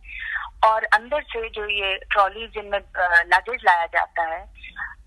और 0.65 0.83
अंदर 0.85 1.21
से 1.23 1.47
जो 1.49 1.67
ये 1.69 1.95
ट्रॉली 2.11 2.47
जिनमें 2.47 2.79
लगेज 2.79 3.61
लाया 3.65 3.85
जाता 3.93 4.23
है, 4.25 4.43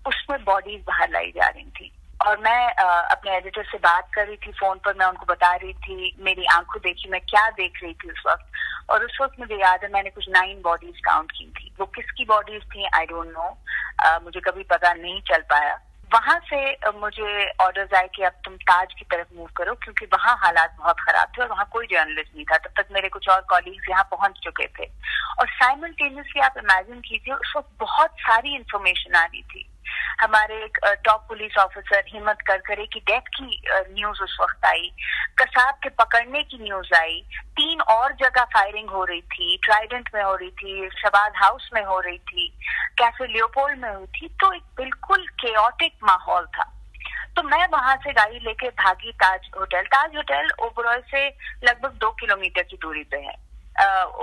उसमें 0.07 0.43
बॉडीज 0.43 0.81
बाहर 0.87 1.09
लाई 1.11 1.31
जा 1.35 1.47
रही 1.47 1.69
थी। 1.71 1.91
और 2.25 2.37
मैं 2.39 2.67
अपने 2.73 3.35
एडिटर 3.37 3.63
से 3.63 3.77
बात 3.77 4.09
कर 4.15 4.27
रही 4.27 4.35
थी 4.37 4.51
फ़ोन 4.51 4.79
पर 4.85 4.93
मैं 4.99 5.05
उनको 5.05 5.25
बता 5.25 5.53
रही 5.55 5.73
थी, 5.75 6.15
मेरी 6.19 6.45
आँखों 6.53 6.81
देखी, 6.83 7.09
मैं 7.09 7.21
क्या 7.21 7.49
देख 7.51 7.79
रही 7.83 7.93
थी 7.93 8.11
उस 8.11 8.23
वक्त? 8.27 8.45
और 8.89 9.05
उस 9.05 9.17
वक्त 9.21 9.39
मुझे 9.39 9.55
याद 9.55 9.83
है, 9.83 9.89
मैंने 9.91 10.09
कुछ 10.09 10.25
नाइन 10.29 10.61
बॉडीज 10.61 10.99
काउंट 11.05 11.31
की 11.31 11.45
थी। 11.57 11.73
वो 11.79 11.85
किसकी 11.95 12.25
बॉडीज 12.25 12.63
थी? 12.65 12.87
आई 12.95 13.05
डोंट 13.05 13.33
नो 13.33 13.49
मुझे 14.23 14.39
कभी 14.39 14.63
पता 14.63 14.93
नहीं 14.93 15.21
चल 15.21 15.41
पाया। 15.49 15.79
वहाँ 16.11 16.39
से 16.49 16.57
मुझे 16.99 17.45
ऑर्डर्स 17.61 17.93
आए 17.93 18.07
कि 18.15 18.23
अब 18.23 18.33
तुम 18.45 18.55
ताज 18.63 18.93
की 18.93 19.05
तरफ़ 19.11 19.37
मूव 19.37 19.47
करो, 19.57 19.73
क्योंकि 19.75 20.05
वहाँ 20.05 20.35
हालात 20.41 20.75
बहुत 20.79 20.99
खराब 20.99 21.31
थे 21.37 21.41
और 21.41 21.49
वहाँ 21.49 21.67
कोई 21.71 21.87
जर्नलिस्ट 21.91 22.35
नहीं 22.35 22.45
था, 22.45 22.57
तब 22.57 22.73
तक 22.77 22.87
मेरे 22.91 23.09
कुछ 23.09 23.29
और 23.29 23.41
कॉलीग्स 23.49 23.89
यहाँ 23.89 24.03
पहुँच 24.11 24.39
चुके 24.43 24.67
थे। 24.67 24.85
और 25.39 25.47
साइमल्टेनियसली 25.51 26.41
आप 26.41 26.57
इमेजिन 26.57 27.01
कीजिए, 27.01 27.33
उस 27.33 27.53
वक्त 27.57 27.69
बहुत 27.79 28.11
सारी 28.19 28.55
इन्फॉर्मेशन 28.55 29.15
आ 29.15 29.23
रही 29.25 29.41
थी। 29.43 29.67
हमारे 30.19 30.55
एक 30.63 30.77
टॉप 31.05 31.25
पुलिस 31.27 31.57
ऑफिसर 31.59 32.03
हिम्मत 32.07 32.41
करकरे 32.47 32.85
की 32.93 32.99
डेथ 33.09 33.27
की 33.37 33.61
न्यूज़ 33.93 34.21
उस 34.23 34.37
वक्त 34.41 34.65
आई। 34.65 34.89
कसाब 35.39 35.73
के 35.83 35.89
पकड़ने 36.01 36.43
की 36.43 36.57
न्यूज़ 36.63 36.93
आई। 36.95 37.21
तीन 37.57 37.81
और 37.81 38.13
जगह 38.21 38.43
फायरिंग 38.53 38.89
हो 38.89 39.03
रही 39.05 39.21
थी। 39.33 39.57
ट्राइडेंट 39.65 40.09
में 40.15 40.21
हो 40.23 40.35
रही 40.35 40.51
थी 40.51 40.89
शबाद 40.99 41.33
हाउस 41.35 41.69
में 41.73 41.83
हो 41.83 41.99
रही 41.99 42.17
थी 42.19 42.47
कैफ़े 42.99 43.27
लियोपोल्ड 43.27 43.79
में 43.79 43.89
हुई 43.89 44.05
थी। 44.15 44.27
तो 44.41 44.51
एक 44.53 44.63
बिल्कुल 44.77 45.27
केओटिक 45.41 45.93
माहौल 46.03 46.45
था। 46.57 46.71
तो 47.35 47.43
मैं 47.43 47.65
वहाँ 47.67 47.95
से 48.03 48.11
गाड़ी 48.13 48.39
लेके 48.39 48.69
भागी 48.81 49.11
ताज 49.13 49.49
होटल। 49.57 49.83
ताज 49.93 50.15
होटल 50.15 50.49
ओबरॉय 50.65 51.01
से 51.11 51.27
लगभग 51.63 51.97
दो 52.01 52.11
किलोमीटर 52.19 52.63
की 52.63 52.77
दूरी 52.81 53.03
पे 53.11 53.17
है। 53.17 53.35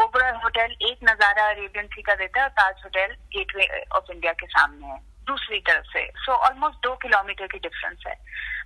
ओबरॉय 0.02 0.30
होटल 0.44 0.76
एक 0.82 0.98
नज़ारा 1.04 1.48
अरेबियन 1.48 1.86
सी 1.86 2.02
का 2.02 2.14
देता 2.14 2.40
है 2.40 2.46
और 2.46 2.52
Taj 2.52 2.82
hotel 2.84 3.14
Gateway 3.36 3.66
of 3.96 4.12
India 4.12 4.32
के 4.32 4.46
सामने 4.46 4.86
है। 4.86 5.00
दूसरी 5.26 5.58
तरफ़ 5.60 5.86
से। 5.86 6.06
सो 6.16 6.32
ऑलमोस्ट 6.32 6.76
दो 6.82 6.94
किलोमीटर 6.94 7.46
की 7.46 7.58
डिफरेंस 7.58 8.04
है। 8.06 8.14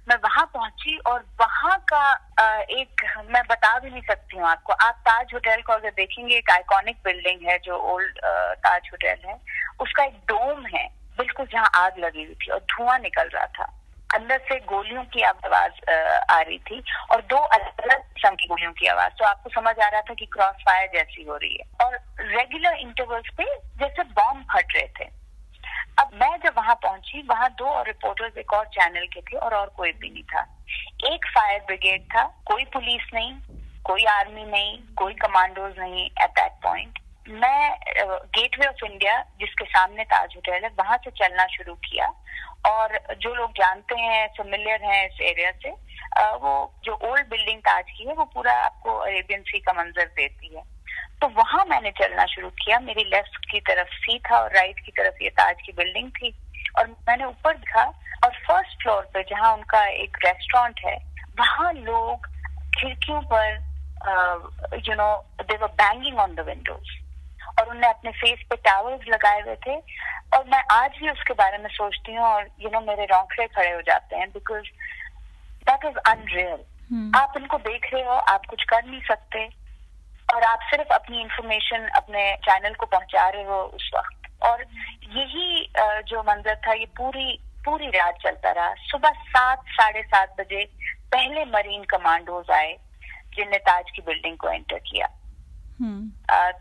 मैं 0.08 0.16
वहाँ 0.16 0.44
पहुँची 0.54 0.96
और 0.98 1.24
वहाँ 1.40 1.78
का 1.92 2.12
एक, 2.62 3.02
मैं 3.30 3.42
बता 3.50 3.78
भी 3.78 3.90
नहीं 3.90 4.02
सकती 4.02 4.36
हूँ 4.36 4.46
आपको। 4.46 4.72
आप 4.72 5.00
ताज 5.00 5.34
होटल 5.34 5.62
को 5.62 5.72
अगर 5.72 5.90
देखेंगे, 5.90 6.36
एक 6.36 6.50
आइकॉनिक 6.50 6.96
बिल्डिंग 7.04 7.48
है 7.48 7.58
जो 7.58 7.78
ओल्ड 7.94 8.18
ताज 8.58 8.88
होटल 8.92 9.28
है। 9.28 9.40
उसका 9.80 10.04
एक 10.04 10.20
डोम 10.28 10.66
है। 10.66 10.86
बिल्कुल 11.18 11.46
जहाँ 11.46 11.70
आग 11.74 11.98
लगी 11.98 12.24
हुई 12.24 12.34
थी 12.34 12.50
और 12.50 12.58
धुआँ 12.58 12.98
निकल 12.98 13.28
रहा 13.28 13.46
था। 13.58 13.72
अंदर 14.14 14.38
से 14.38 14.58
गोलियों 14.60 15.02
की 15.04 15.22
आवाज़ 15.22 15.90
आ 16.30 16.40
रही 16.40 16.58
थी 16.58 16.82
और 17.12 17.22
दो 17.22 17.36
अलग 17.36 17.80
अलग 17.80 18.02
किस्म 18.14 18.34
की 18.34 18.46
गोलियों 18.46 18.72
की 18.72 18.86
आवाज़। 18.86 19.12
तो 19.12 19.24
आपको 19.24 19.50
समझ 19.50 19.78
आ 19.78 19.88
रहा 19.88 20.00
था 20.00 20.14
कि 20.14 20.26
क्रॉस 20.26 20.62
फायर 20.66 20.90
जैसी 20.94 21.24
हो 21.24 21.36
रही 21.36 21.56
है। 21.56 21.86
और 21.86 21.98
रेगुलर 22.20 22.74
इंटरवल्स 22.74 23.30
पे 23.36 23.44
जैसे 23.78 24.02
बॉम्ब 24.02 24.46
फट 24.54 24.74
रहे 24.76 24.88
थे। 25.00 25.15
अब 25.96 26.10
मैं 26.14 26.36
जब 26.40 26.54
वहाँ 26.56 26.74
पहुँची, 26.82 27.22
वहाँ 27.28 27.48
दो 27.58 27.64
और 27.66 27.86
रिपोर्टर्स 27.86 28.36
एक 28.38 28.52
और 28.52 28.64
चैनल 28.72 29.06
के 29.12 29.20
थे 29.22 29.36
और 29.36 29.54
और 29.54 29.72
कोई 29.76 29.92
भी 29.92 30.10
नहीं 30.10 30.22
था। 30.24 30.40
एक 31.06 31.26
फायर 31.28 31.60
ब्रिगेड 31.66 32.02
था, 32.06 32.24
कोई 32.46 32.64
पुलिस 32.74 33.08
नहीं, 33.14 33.32
कोई 33.84 34.04
आर्मी 34.10 34.44
नहीं, 34.44 34.78
कोई 34.96 35.14
कमांडोज 35.16 35.78
नहीं 35.78 36.04
एट 36.04 36.30
दैट 36.30 36.52
पॉइंट 36.62 36.98
मैं 37.28 37.70
गेटवे 38.36 38.66
ऑफ़ 38.66 38.84
इंडिया 38.84 39.20
जिसके 39.40 39.64
सामने 39.66 40.04
ताज 40.04 40.34
होटल 40.36 40.64
है, 40.64 40.70
वहाँ 40.78 40.96
से 41.04 41.10
चलना 41.12 41.46
शुरू 41.56 41.74
किया 41.88 42.06
और 42.66 42.98
जो 43.22 43.34
लोग 43.34 43.50
जानते 43.52 44.00
हैं 44.00 44.26
फेमिलियर 44.36 44.84
हैं 44.84 45.04
इस 45.06 45.20
एरिया 45.30 45.50
से 45.62 45.70
वो 46.36 46.52
जो 46.84 46.92
ओल्ड 47.04 47.28
बिल्डिंग 47.28 47.60
ताज 47.60 47.84
की 47.90 48.04
है, 48.04 48.14
वो 48.14 48.24
पूरा 48.24 48.52
आपको 48.64 48.96
अरेबियन 48.98 49.42
सी 49.42 49.58
का 49.60 49.72
मंजर 49.72 50.06
देती 50.16 50.54
है। 50.54 50.62
तो 51.20 51.28
वहाँ 51.36 51.64
मैंने 51.64 51.90
चलना 51.98 52.24
शुरू 52.26 52.48
किया। 52.62 52.78
मेरी 52.80 53.04
लेफ़्ट 53.04 53.44
की 53.50 53.60
तरफ़ 53.68 53.94
सी 53.96 54.18
था 54.26 54.40
और 54.40 54.54
राइट 54.54 54.80
की 54.86 54.92
तरफ़ 54.92 55.22
ये 55.22 55.30
ताज 55.38 55.62
की 55.66 55.72
बिल्डिंग 55.72 56.10
थी। 56.12 56.34
और 56.78 56.88
मैंने 57.08 57.24
ऊपर 57.24 57.56
देखा 57.56 57.84
और 58.24 58.30
फ़र्स्ट 58.46 58.82
फ्लोर 58.82 59.02
पे 59.14 59.22
जहाँ 59.30 59.52
उनका 59.54 59.84
एक 60.02 60.16
रेस्टोरेंट 60.24 60.80
है 60.84 60.96
वहाँ 61.38 61.72
लोग 61.72 62.26
खिड़कियों 62.78 63.20
पर 63.32 64.80
you 64.88 64.94
know 64.94 65.08
they 65.42 65.56
were 65.56 65.68
banging 65.80 66.18
on 66.18 66.34
the 66.34 66.40
windows 66.46 66.90
और 67.58 67.68
उनने 67.68 67.88
अपने 67.88 68.10
फेस 68.12 68.44
पे 68.50 68.56
टावर्स 68.64 69.08
लगाए 69.08 69.40
हुए 69.40 69.54
थे। 69.66 69.76
और 70.36 70.44
मैं 70.52 70.62
आज 70.72 70.98
भी 71.00 71.10
उसके 71.10 71.34
बारे 71.34 71.58
में 71.58 71.68
सोचती 71.72 72.14
हूँ 72.14 72.24
और 72.24 72.42
यू 72.42 72.48
you 72.60 72.72
नो 72.72 72.78
know, 72.78 72.88
मेरे 72.88 73.04
रौंखड़े 73.06 73.46
खड़े 73.46 73.70
हो 73.70 73.80
जाते 73.82 74.16
हैं 74.16 74.28
बिकॉज़ 74.30 74.66
दैट 75.66 75.84
इज़ 75.84 75.98
अनरियल 76.10 77.12
आप 77.16 77.34
इनको 77.36 77.58
देख 77.60 77.92
रहे 77.92 78.02
हो 78.04 78.16
आप 78.32 78.46
कुछ 78.50 78.64
कर 78.64 78.84
नहीं 78.84 79.00
सकते। 79.08 79.48
और 80.34 80.42
आप 80.42 80.60
सिर्फ़ 80.64 80.92
अपनी 80.94 81.20
इंफॉर्मेशन 81.20 81.88
अपने 81.96 82.30
चैनल 82.44 82.74
को 82.74 82.86
पहुँचा 82.86 83.28
रहे 83.28 83.44
हो 83.44 83.62
उस 83.74 83.90
वक्त। 83.96 84.30
और 84.42 84.64
यही 85.16 85.66
जो 86.08 86.22
मंजर 86.22 86.56
था 86.66 86.72
ये 86.72 86.86
पूरी 86.96 87.38
पूरी 87.64 87.86
रात 87.88 88.18
चलता 88.22 88.50
रहा। 88.50 88.74
सुबह 88.80 89.22
सात 89.28 89.62
साढ़े 89.70 90.02
सात 90.02 90.34
बजे 90.40 90.64
पहले 91.12 91.44
मरीन 91.44 91.84
कमांडोज 91.84 92.50
आए 92.50 92.72
जिनने 93.36 93.58
ताज 93.58 93.90
की 93.96 94.02
बिल्डिंग 94.02 94.36
को 94.36 94.48
एंटर 94.48 94.78
किया। 94.80 95.08
हम्म। 95.80 96.10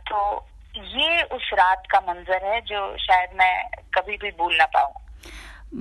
तो 0.10 0.22
ये 0.75 1.22
उस 1.36 1.50
रात 1.53 1.84
का 1.91 2.00
मंजर 2.00 2.45
है 2.45 2.60
जो 2.62 2.79
शायद 2.98 3.29
मैं 3.34 3.67
कभी 3.95 4.17
भी 4.17 4.31
भूल 4.31 4.55
ना 4.55 4.65
पाऊँ। 4.65 4.93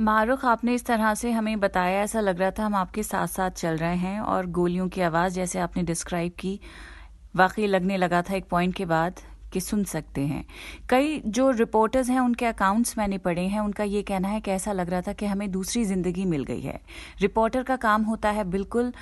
मारुख 0.04 0.44
आपने 0.44 0.74
इस 0.74 0.86
तरह 0.86 1.14
से 1.14 1.30
हमें 1.30 1.60
बताया 1.60 2.02
ऐसा 2.02 2.20
लग 2.20 2.40
रहा 2.40 2.50
था 2.50 2.64
हम 2.64 2.74
आपके 2.74 3.02
साथ 3.02 3.26
साथ 3.26 3.50
चल 3.58 3.76
रहे 3.76 3.96
हैं 3.96 4.20
और 4.20 4.46
गोलियों 4.52 4.88
की 4.88 5.00
आवाज़ 5.02 5.34
जैसे 5.34 5.58
आपने 5.58 5.82
डिस्क्राइब 5.82 6.32
की। 6.32 6.58
वाकई 7.36 7.66
लगने 7.66 7.96
लगा 7.96 8.22
था 8.22 8.34
एक 8.34 8.48
पॉइंट 8.48 8.74
के 8.74 8.84
बाद 8.86 9.20
कि 9.52 9.60
सुन 9.60 9.82
सकते 9.84 10.20
हैं। 10.20 10.44
कई 10.90 11.20
जो 11.26 11.50
रिपोर्टर्स 11.50 12.08
हैं, 12.10 12.20
उनके 12.20 12.46
अकाउंट्स 12.46 12.96
मैंने 12.98 13.18
पढ़े 13.18 13.42
हैं, 13.42 13.60
उनका 13.60 13.84
ये 13.84 14.02
कहना 14.02 14.28
है 14.28 14.40
कि 14.40 14.50
ऐसा 14.50 14.72
लग 14.72 14.90
रहा 14.90 15.00
था 15.00 15.12
कि 15.12 15.26
हमें 15.26 15.50
दूसरी 15.50 15.84
ज़िंदगी 15.84 16.24
मिल 16.24 16.44
गई 16.44 16.60
है। 16.60 16.80
रिपोर्टर 17.20 17.62
का 17.62 17.76
काम 17.76 18.02
होता 18.02 18.30
है 18.30 18.44
बिल्कुल 18.46 18.92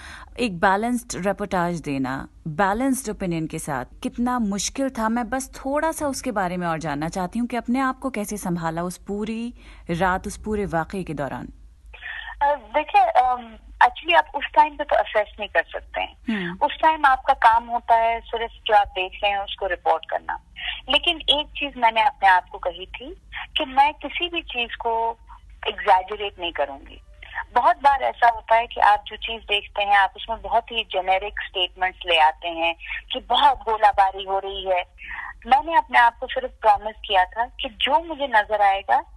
एक 0.40 0.58
बैलेंस्ड 0.60 1.16
रिपोर्टाज 1.26 1.80
देना 1.80 2.16
बैलेंस्ड 2.48 3.10
ओपिनियन 3.10 3.46
के 3.46 3.58
साथ। 3.58 4.00
कितना 4.02 4.38
मुश्किल 4.40 4.90
था। 4.90 5.08
मैं 5.08 5.28
बस 5.30 5.50
थोड़ा 5.56 5.92
सा 5.92 6.08
उसके 6.08 6.32
बारे 6.32 6.56
में 6.56 6.66
और 6.66 6.78
जानना 6.80 7.08
चाहती 7.08 7.38
हूँ 7.38 7.48
कि 7.48 7.56
अपने 7.56 7.78
आप 7.80 7.98
को 7.98 8.10
कैसे 8.10 8.36
संभाला 8.36 8.82
उस 8.84 8.98
पूरी 8.98 9.52
रात, 9.90 10.26
उस 10.26 10.36
पूरे 10.36 10.66
वाकई 10.68 11.02
के 11.04 11.14
दौरान। 11.14 11.48
देखिए 12.44 13.02
एक्चुअली 13.84 14.14
आप 14.14 14.32
उस 14.34 14.44
टाइम 14.44 14.76
पे 14.76 14.84
तो 14.84 14.96
असेस 14.96 15.36
नहीं 15.38 15.48
कर 15.48 15.62
सकते 15.62 16.00
हैं। 16.00 16.16
हम्म। 16.30 16.66
उस 16.66 16.78
टाइम 16.82 17.06
आपका 17.06 17.32
काम 17.32 17.66
होता 17.66 17.94
है 17.94 18.20
सिर्फ़ 18.20 18.52
जो 18.66 18.74
आप 18.74 18.86
देख 18.86 19.20
रहे 19.24 19.32
हैं 19.32 19.38
उसको 19.38 19.66
रिपोर्ट 19.66 20.10
करना। 20.10 20.38
लेकिन 20.88 21.16
एक 21.16 21.46
चीज़ 21.46 21.78
मैंने 21.78 22.02
अपने 22.02 22.28
आप 22.28 22.48
को 22.48 22.58
कही 22.58 22.86
थी 22.86 23.16
कि 23.56 23.64
मैं 23.64 23.94
किसी 23.94 24.28
भी 24.28 24.42
चीज़ 24.42 24.76
को 24.76 25.18
एग्जैजरेट 25.68 26.40
नहीं 26.40 26.52
करूँगी। 26.52 27.00
बहुत 27.54 27.76
बार 27.76 28.02
ऐसा 28.02 28.28
होता 28.28 28.54
है 28.54 28.66
कि 28.66 28.80
आप 28.80 29.04
जो 29.06 29.16
चीज़ 29.16 29.42
देखते 29.42 29.82
हैं 29.82 29.96
आप 29.96 30.12
उसमें 30.16 30.42
बहुत 30.42 30.72
ही 30.72 30.84
जेनेरिक 30.84 31.40
स्टेटमेंट्स 31.40 31.98
ले 32.06 32.18
आते 32.18 32.48
हैं 32.48 32.74
कि 33.12 33.20
बहुत 33.20 33.58
गोलाबारी 33.58 34.24
हो 34.24 34.38
रही 34.38 34.64
है। 34.64 34.84
मैंने 35.46 35.76
अपने 35.76 35.98
आप 35.98 36.18
को 36.18 36.26
सिर्फ़ 36.26 36.52
प्रॉमिस 36.52 36.96
किया 36.96 37.24
था 37.24 37.44
कि 37.46 37.68
जो 37.68 38.04
मुझे 38.04 38.26
नज़र 38.26 38.62
आएगा 38.62 39.11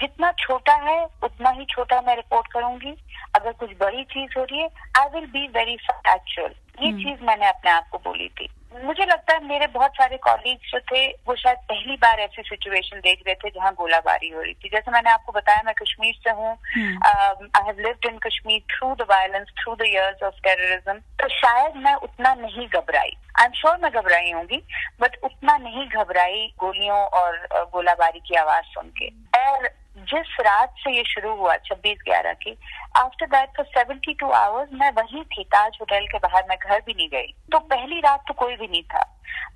जितना 0.00 0.30
छोटा 0.38 0.74
है 0.84 0.98
उतना 1.24 1.50
ही 1.50 1.64
छोटा 1.70 2.00
मैं 2.06 2.16
रिपोर्ट 2.16 2.52
करूँगी। 2.52 2.94
अगर 3.36 3.52
कुछ 3.52 3.70
बड़ी 3.80 4.02
चीज़ 4.10 4.38
हो 4.38 4.44
रही 4.44 4.60
है 4.60 4.68
I 4.98 5.08
will 5.14 5.26
be 5.28 5.46
very 5.54 5.76
factual 5.86 6.52
ये 6.82 6.88
हम्म। 6.88 7.02
चीज़ 7.02 7.24
मैंने 7.26 7.48
अपने 7.48 7.70
आप 7.70 7.88
को 7.92 7.98
बोली 8.04 8.28
थी। 8.40 8.48
मुझे 8.84 9.04
लगता 9.06 9.34
है 9.34 9.44
मेरे 9.46 9.66
बहुत 9.74 9.90
सारे 9.96 10.16
कॉलीग्स 10.22 10.70
जो 10.70 10.78
थे 10.86 11.06
वो 11.26 11.34
शायद 11.36 11.58
पहली 11.68 11.96
बार 11.96 12.20
ऐसी 12.20 12.42
सिचुएशन 12.42 13.00
देख 13.00 13.20
रहे 13.26 13.34
थे 13.34 13.50
जहाँ 13.50 13.72
गोलाबारी 13.74 14.28
हो 14.28 14.40
रही 14.40 14.54
थी। 14.54 14.68
जैसे 14.68 14.90
मैंने 14.90 15.10
आपको 15.10 15.32
बताया 15.32 15.62
मैं 15.66 15.74
कश्मीर 15.74 16.14
से 16.24 16.30
हूँ। 16.30 16.50
I 16.50 17.62
have 17.66 17.78
lived 17.78 18.06
in 18.10 18.18
Kashmir 18.26 18.60
through 18.72 18.94
the 18.94 19.06
violence 19.10 19.52
through 19.60 19.74
the 19.74 19.82
years 19.86 20.22
of 20.22 20.40
terrorism 20.44 20.98
तो 21.22 21.28
शायद 21.36 21.76
मैं 21.84 21.94
उतना 22.08 22.34
नहीं 22.40 22.66
घबराई। 22.68 23.16
आई 23.40 23.44
एम 23.44 23.52
श्योर 23.60 23.78
मैं 23.82 23.90
घबराई 23.92 24.32
होंगी 24.32 24.62
बट 25.00 25.16
उतना 25.24 25.56
नहीं 25.58 25.86
घबराई 25.88 26.46
गोलियों 26.60 26.98
और 27.20 27.38
गोलाबारी 27.72 28.20
की 28.28 28.34
आवाज़ 28.36 28.64
सुन 28.74 28.92
के। 28.98 29.08
और 29.40 29.68
जिस 30.04 30.36
रात 30.40 30.74
से 30.78 30.96
ये 30.96 31.02
शुरू 31.04 31.34
हुआ 31.36 31.56
छब्बीस 31.56 31.98
ग्यारह 32.04 32.32
की 32.32 32.56
after 32.96 33.26
that 33.26 33.48
for 33.56 33.66
seventy 33.66 34.14
two 34.14 34.30
hours 34.30 34.68
मैं 34.72 34.90
वही 34.90 35.22
थी 35.24 35.44
ताज 35.44 35.78
होटल 35.80 36.06
के 36.06 36.18
बाहर 36.18 36.44
मैं 36.48 36.58
घर 36.58 36.82
भी 36.86 36.94
नहीं 36.94 37.08
गई। 37.08 37.34
तो 37.52 37.58
पहली 37.58 38.00
रात 38.00 38.24
तो 38.28 38.34
कोई 38.34 38.56
भी 38.56 38.66
नहीं 38.66 38.82
था। 38.82 39.02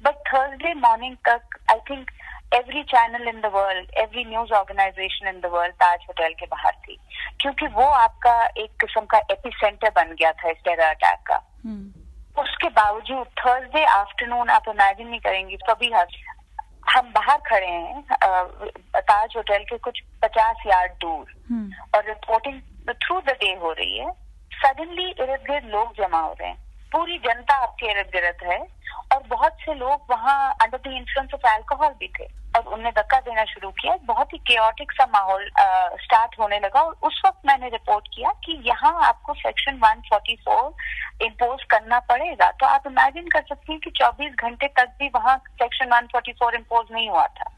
बट 0.03 0.15
थर्सडे 0.29 0.75
मॉर्निंग 0.75 1.17
तक 1.29 1.59
I 1.71 1.79
think 1.91 2.11
every 2.55 2.83
channel 2.83 3.29
in 3.29 3.41
the 3.41 3.47
world 3.47 3.91
every 3.99 4.25
news 4.25 4.53
organisation 4.53 5.29
in 5.29 5.41
the 5.41 5.47
world 5.47 5.75
Taj 5.75 5.99
hotel 6.09 6.35
के 6.41 6.47
बाहर 6.47 6.73
थी। 6.73 6.99
क्योंकि 7.41 7.67
वो 7.67 7.83
आपका 7.83 8.45
एक 8.47 8.71
किस्म 8.81 9.01
का 9.01 9.19
एपी 9.19 9.51
सेंटर 9.51 9.91
बन 9.91 10.15
गया 10.15 10.33
था 10.33 10.51
इस 10.51 10.57
टेरर 10.65 10.85
अटैक 10.85 11.19
का। 11.27 11.41
हम्म। 11.65 12.43
उसके 12.43 12.69
बावजूद 12.69 13.27
थर्सडे 13.39 13.85
आफ्टरनून 13.85 14.49
आप 14.49 14.69
इमेजिन 14.69 15.09
नहीं 15.09 15.21
करेंगे 15.21 15.57
कभी 15.71 15.91
हम 16.97 17.13
बाहर 17.13 17.39
खड़े 17.39 17.67
हैं 17.67 18.05
ताज 18.97 19.33
होटल 19.37 19.59
के 19.59 19.79
कुछ 19.79 20.01
पचास 20.23 20.57
यार्ड 20.67 20.93
दूर। 20.93 21.35
हम्म। 21.51 21.99
और 21.99 22.07
रिपोर्टिंग 22.07 22.61
थ्रू 22.91 23.21
द 23.21 23.29
डे 23.29 23.55
हो 23.55 23.73
रही 23.73 23.99
है। 23.99 24.13
सडनली 24.53 25.11
इर्द 25.11 25.41
गिर्द 25.51 25.67
लोग 25.67 25.97
जमा 25.97 26.21
हो 26.21 26.33
रहे 26.33 26.49
हैं। 26.49 26.68
पूरी 26.93 27.19
जनता 27.19 27.55
आपके 27.55 27.91
इर्द 27.91 28.11
गिर्द 28.13 28.49
है 28.53 28.59
और 29.13 29.23
बहुत 29.29 29.57
से 29.63 29.75
लोग 29.75 30.07
वहाँ 30.11 30.51
under 30.63 30.79
the 30.79 30.93
influence 30.93 31.35
of 31.35 31.47
alcohol 31.53 31.95
भी 32.01 32.09
थे। 32.19 32.37
और 32.57 32.67
उनने 32.75 32.91
धक्का 32.91 33.19
देना 33.21 33.45
शुरू 33.45 33.71
किया। 33.71 33.95
बहुत 34.05 34.33
ही 34.33 34.39
केओटिक 34.39 34.93
सा 34.93 35.07
माहौल 35.07 35.45
स्टार्ट 36.03 36.39
होने 36.41 36.59
लगा 36.59 36.81
और 36.81 36.95
उस 37.03 37.21
वक्त 37.27 37.41
मैंने 37.47 37.69
रिपोर्ट 37.69 38.09
किया 38.15 38.31
कि 38.45 38.53
यहाँ 38.67 38.93
आपको 39.07 39.35
सेक्शन 39.35 39.79
144 39.79 40.73
इम्पोज 41.23 41.65
करना 41.71 41.99
पड़ेगा। 42.11 42.51
तो 42.51 42.67
आप 42.67 42.87
इमेजिन 42.87 43.29
कर 43.29 43.43
सकती 43.49 43.73
हैं 43.73 43.81
कि 43.81 43.91
24 43.91 44.35
घंटे 44.43 44.69
तक 44.69 44.97
भी 44.99 45.09
वहाँ 45.09 45.37
सेक्शन 45.63 45.91
144 45.91 46.55
इम्पोज 46.55 46.87
नहीं 46.93 47.09
हुआ 47.09 47.27
था। 47.27 47.51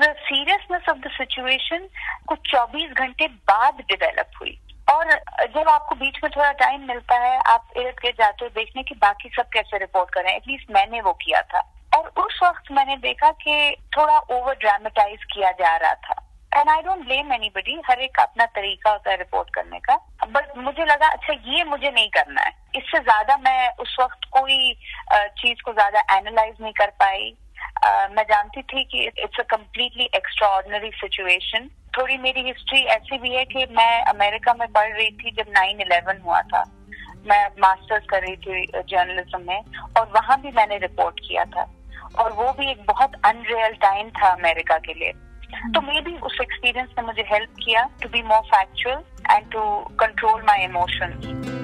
The 0.00 0.14
seriousness 0.18 0.88
of 0.88 0.98
the 0.98 1.10
situation 1.12 1.88
कुछ 2.28 2.38
24 2.50 2.92
घंटे 2.92 3.28
बाद 3.28 3.82
डेवलप 3.90 4.30
हुई। 4.40 4.58
और 4.88 5.12
जब 5.54 5.68
आपको 5.68 5.94
बीच 5.94 6.18
में 6.24 6.30
थोड़ा 6.30 6.50
टाइम 6.54 6.86
मिलता 6.88 7.16
है, 7.18 7.38
आप 7.46 7.68
इर्द 7.76 7.96
गिर्द 8.02 8.16
जाते 8.18 8.44
हो 8.44 8.48
देखने 8.54 8.82
की 8.82 8.94
बाकी 8.96 9.28
सब 9.36 9.48
कैसे 9.52 9.78
रिपोर्ट 9.78 10.10
करें 10.14 10.30
एटलीस्ट 10.32 10.70
मैंने 10.70 11.00
वो 11.00 11.12
किया 11.22 11.40
था। 11.44 11.60
और 11.92 12.08
उस 12.18 12.38
वक्त 12.42 12.70
मैंने 12.72 12.96
देखा 12.98 13.30
कि 13.40 13.76
थोड़ा 13.96 14.18
ओवर 14.18 14.54
ड्रामेटाइज 14.54 15.24
किया 15.32 15.50
जा 15.60 15.76
रहा 15.76 15.94
था। 16.04 16.20
And 16.52 16.68
I 16.70 16.82
don't 16.82 17.04
blame 17.04 17.32
anybody 17.32 17.80
हर 17.86 18.00
एक 18.00 18.14
का 18.16 18.22
अपना 18.22 18.44
तरीका 18.56 18.90
होता 18.90 19.10
है 19.10 19.16
रिपोर्ट 19.16 19.48
करने 19.54 19.78
का। 19.80 19.96
बट 20.26 20.56
मुझे 20.58 20.84
लगा 20.84 21.08
अच्छा 21.08 21.32
ये 21.46 21.64
मुझे 21.64 21.90
नहीं 21.90 22.08
करना 22.10 22.42
है। 22.42 22.52
इससे 22.76 22.98
ज़्यादा 23.00 23.36
मैं 23.38 23.70
उस 23.80 23.96
वक्त 24.00 24.28
कोई 24.32 24.74
चीज़ 25.12 25.62
को 25.62 25.72
ज़्यादा 25.72 26.00
एनालाइज 26.16 26.56
नहीं 26.60 26.72
कर 26.72 26.90
पाई। 27.00 27.34
Uh, 27.86 28.16
मैं 28.16 28.22
जानती 28.22 28.62
थी 28.62 28.84
कि 28.84 29.06
it's 29.06 29.40
a 29.40 29.42
completely 29.42 30.04
extraordinary 30.48 30.90
situation 30.90 31.70
थोड़ी 31.98 32.18
मेरी 32.18 32.40
हिस्ट्री 32.40 32.80
ऐसी 32.84 33.18
भी 33.18 33.34
है 33.34 33.44
कि 33.44 33.66
मैं 33.76 34.02
अमेरिका 34.02 34.54
में 34.54 34.68
पढ़ 34.68 34.92
रही 34.92 35.10
थी 35.10 35.30
जब 35.30 35.44
नाइन 35.48 35.80
इलेवन 35.80 36.20
हुआ 36.24 36.40
था। 36.42 36.64
मैं 37.30 37.46
मास्टर्स 37.46 38.04
कर 38.10 38.22
रही 38.22 38.36
थी 38.36 38.66
जर्नलिज्म 38.66 39.40
में 39.48 39.60
और 39.98 40.06
वहाँ 40.06 40.40
भी 40.40 40.50
मैंने 40.50 40.78
रिपोर्ट 40.78 41.20
किया 41.20 41.44
था। 41.44 41.74
और 42.18 42.32
वो 42.32 42.52
भी 42.52 42.70
एक 42.70 42.84
बहुत 42.88 43.12
अनरियल 43.24 43.72
टाइम 43.72 44.10
था 44.10 44.28
अमेरिका 44.28 44.78
के 44.78 44.94
लिए। 44.94 45.12
तो 45.74 45.80
मे 45.80 46.00
बी 46.00 46.16
उस 46.16 46.38
एक्सपीरियंस 46.42 46.88
ने 46.98 47.06
मुझे 47.06 47.22
हेल्प 47.22 47.50
किया 47.64 47.88
to 48.02 48.08
be 48.08 48.22
more 48.22 48.40
factual 48.40 49.02
and 49.30 49.52
to 49.52 49.80
control 49.80 50.42
my 50.42 50.64
emotions 50.64 51.63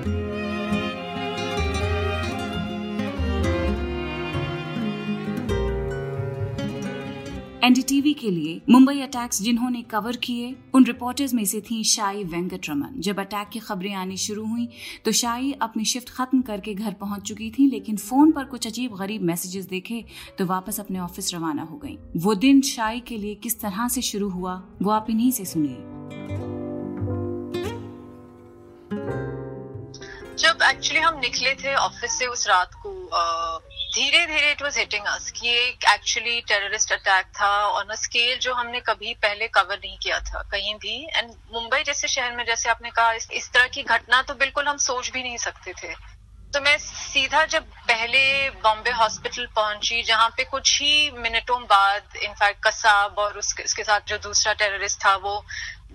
NDTV 7.71 8.13
के 8.13 8.31
लिए 8.31 8.61
मुंबई 8.71 9.01
अटैक्स 9.01 9.41
जिन्होंने 9.43 9.81
कवर 9.91 10.17
किए, 10.17 10.55
उन 10.75 10.85
रिपोर्टर्स 10.85 11.35
में 11.35 11.45
से 11.45 11.61
थी 11.61 11.83
शाई 11.85 12.25
वेंकटरमन। 12.25 13.01
जब 13.01 13.21
अटैक 13.21 13.49
की 13.49 13.59
खबरें 13.59 13.93
आनी 13.95 14.17
शुरू 14.17 14.47
हुई 14.47 14.69
तो 15.05 15.13
शाई 15.13 15.53
अपनी 15.63 15.85
शिफ्ट 15.85 16.11
खत्म 16.11 16.41
करके 16.43 16.75
घर 16.75 16.93
पहुँच 17.01 17.23
चुकी 17.23 17.51
थी, 17.51 17.69
लेकिन 17.71 17.97
फ़ोन 17.99 18.33
पर 18.33 18.45
कुछ 18.45 18.67
अजीब 18.67 18.95
गरीब 18.97 19.23
मैसेजेस 19.23 19.67
देखे 19.67 20.05
तो 20.39 20.47
वापस 20.47 20.81
अपने 20.81 20.99
ऑफ़िस 20.99 21.35
रवाना 21.35 21.63
हो 21.63 21.77
गई। 21.77 21.97
वो 22.17 22.35
दिन 22.37 22.61
शाई 22.63 23.01
के 23.09 23.19
लिए 23.19 23.35
किस 23.37 23.61
तरह 23.61 23.89
से 23.89 24.03
शुरू 24.03 24.29
हुआ, 24.31 24.63
वो 24.83 24.91
आप 24.91 25.11
इन्हीं 25.11 25.31
से 25.31 25.45
सुनिए। 25.45 25.79
जब 30.39 30.63
एक्चुअली 30.65 31.01
हम 31.01 31.21
निकले 31.21 31.55
थे 31.55 31.75
ऑफ़िस 31.77 32.19
से 32.19 32.27
उस 32.27 32.47
रात 32.49 32.75
को 32.83 32.91
धीरे 33.95 34.27
धीरे 34.27 34.51
इट 34.51 34.63
वॉज़ 34.63 34.79
हिटिंग 34.79 35.05
अस 35.07 35.31
कि 35.31 35.47
ये 35.49 35.63
एक्चुअली 35.93 36.41
टेररिस्ट 36.41 36.93
अटैक 36.93 37.27
था 37.37 37.49
ऑन 37.69 37.89
अ 37.89 37.95
स्केल 37.95 38.39
जो 38.39 38.53
हमने 38.55 38.81
कभी 38.81 39.15
पहले 39.15 39.49
कवर 39.49 39.77
नहीं 39.77 39.97
किया 39.99 40.21
था 40.21 40.43
कहीं 40.51 40.75
भी। 40.75 40.97
एंड 41.17 41.31
मुंबई 41.55 41.83
जैसे 41.83 42.09
शहर 42.09 42.37
में 42.37 42.45
जैसे 42.45 42.69
आपने 42.69 42.91
कहा 42.91 43.13
इस, 43.13 43.29
इस 43.33 43.51
तरह 43.53 43.67
की 43.67 43.83
घटना 43.83 44.23
तो 44.23 44.35
बिल्कुल 44.35 44.69
हम 44.69 44.77
सोच 44.79 45.11
भी 45.11 45.23
नहीं 45.23 45.37
सकते 45.39 45.73
थे। 45.83 45.95
तो 46.55 46.61
मैं 46.61 46.77
सीधा 46.79 47.45
जब 47.47 47.65
पहले 47.89 48.51
बॉम्बे 48.63 48.91
हॉस्पिटल 48.91 49.47
पहुँची 49.57 50.03
जहाँ 50.03 50.29
पे 50.37 50.45
कुछ 50.45 50.81
ही 50.83 51.11
मिनटों 51.11 51.61
बाद 51.63 52.17
इनफैक्ट 52.17 52.63
कसाब 52.65 53.19
और 53.19 53.39
उसके, 53.39 53.63
उसके 53.63 53.85
साथ 53.85 54.01
जो 54.09 54.17
दूसरा 54.19 54.53
टेररिस्ट 54.53 54.99
था 55.05 55.15
वो 55.17 55.45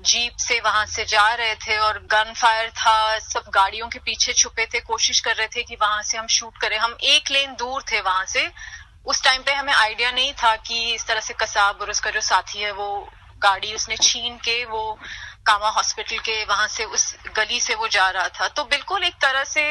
जीप 0.06 0.38
से 0.38 0.60
वहाँ 0.60 0.86
से 0.86 1.06
जा 1.06 1.28
रहे 1.34 1.56
थे 1.56 1.78
और 1.78 2.00
गन 2.12 2.34
फायर 2.38 2.70
था 2.70 3.20
सब 3.20 3.50
गाड़ियों 3.54 3.88
के 3.88 4.00
पीछे 4.00 4.34
छुपे 4.34 4.66
थे 4.66 4.80
कोशिश 4.82 5.20
कर 5.20 5.36
रहे 5.36 5.48
थे 5.48 5.64
कि 5.64 5.76
वहाँ 5.76 6.02
से 6.04 6.18
हम 6.18 6.28
शूट 6.28 6.58
करें। 6.58 6.78
हम 6.78 6.96
एक 7.04 7.32
लेन 7.32 7.56
दूर 7.56 7.84
थे 7.92 8.02
वहाँ 8.02 8.26
से। 8.26 8.50
उस 9.06 9.24
टाइम 9.24 9.42
पे 9.42 9.54
हमें 9.54 9.74
आइडिया 9.74 10.12
नहीं 10.12 10.34
था 10.34 10.56
कि 10.56 10.94
इस 10.94 11.06
तरह 11.08 11.20
से 11.20 11.34
कसाब 11.34 11.82
और 11.82 11.90
उसका 11.90 12.12
जो 12.12 12.22
साथी 12.22 12.60
है 12.60 12.72
वो 12.72 12.88
गाड़ी 13.42 13.74
उसने 13.74 13.98
छीन 13.98 14.38
के 14.38 14.64
वो 14.66 14.98
कामा 15.46 15.70
हॉस्पिटल 15.70 16.20
के 16.20 16.44
वहाँ 16.46 16.68
से 16.68 16.84
उस 16.86 17.16
गली 17.36 17.60
से 17.60 17.76
वो 17.76 17.88
जा 17.88 18.10
रहा 18.10 18.30
था। 18.30 18.48
तो 18.48 18.64
बिल्कुल 18.66 19.04
एक 19.04 19.16
तरह 19.22 19.44
से 19.44 19.66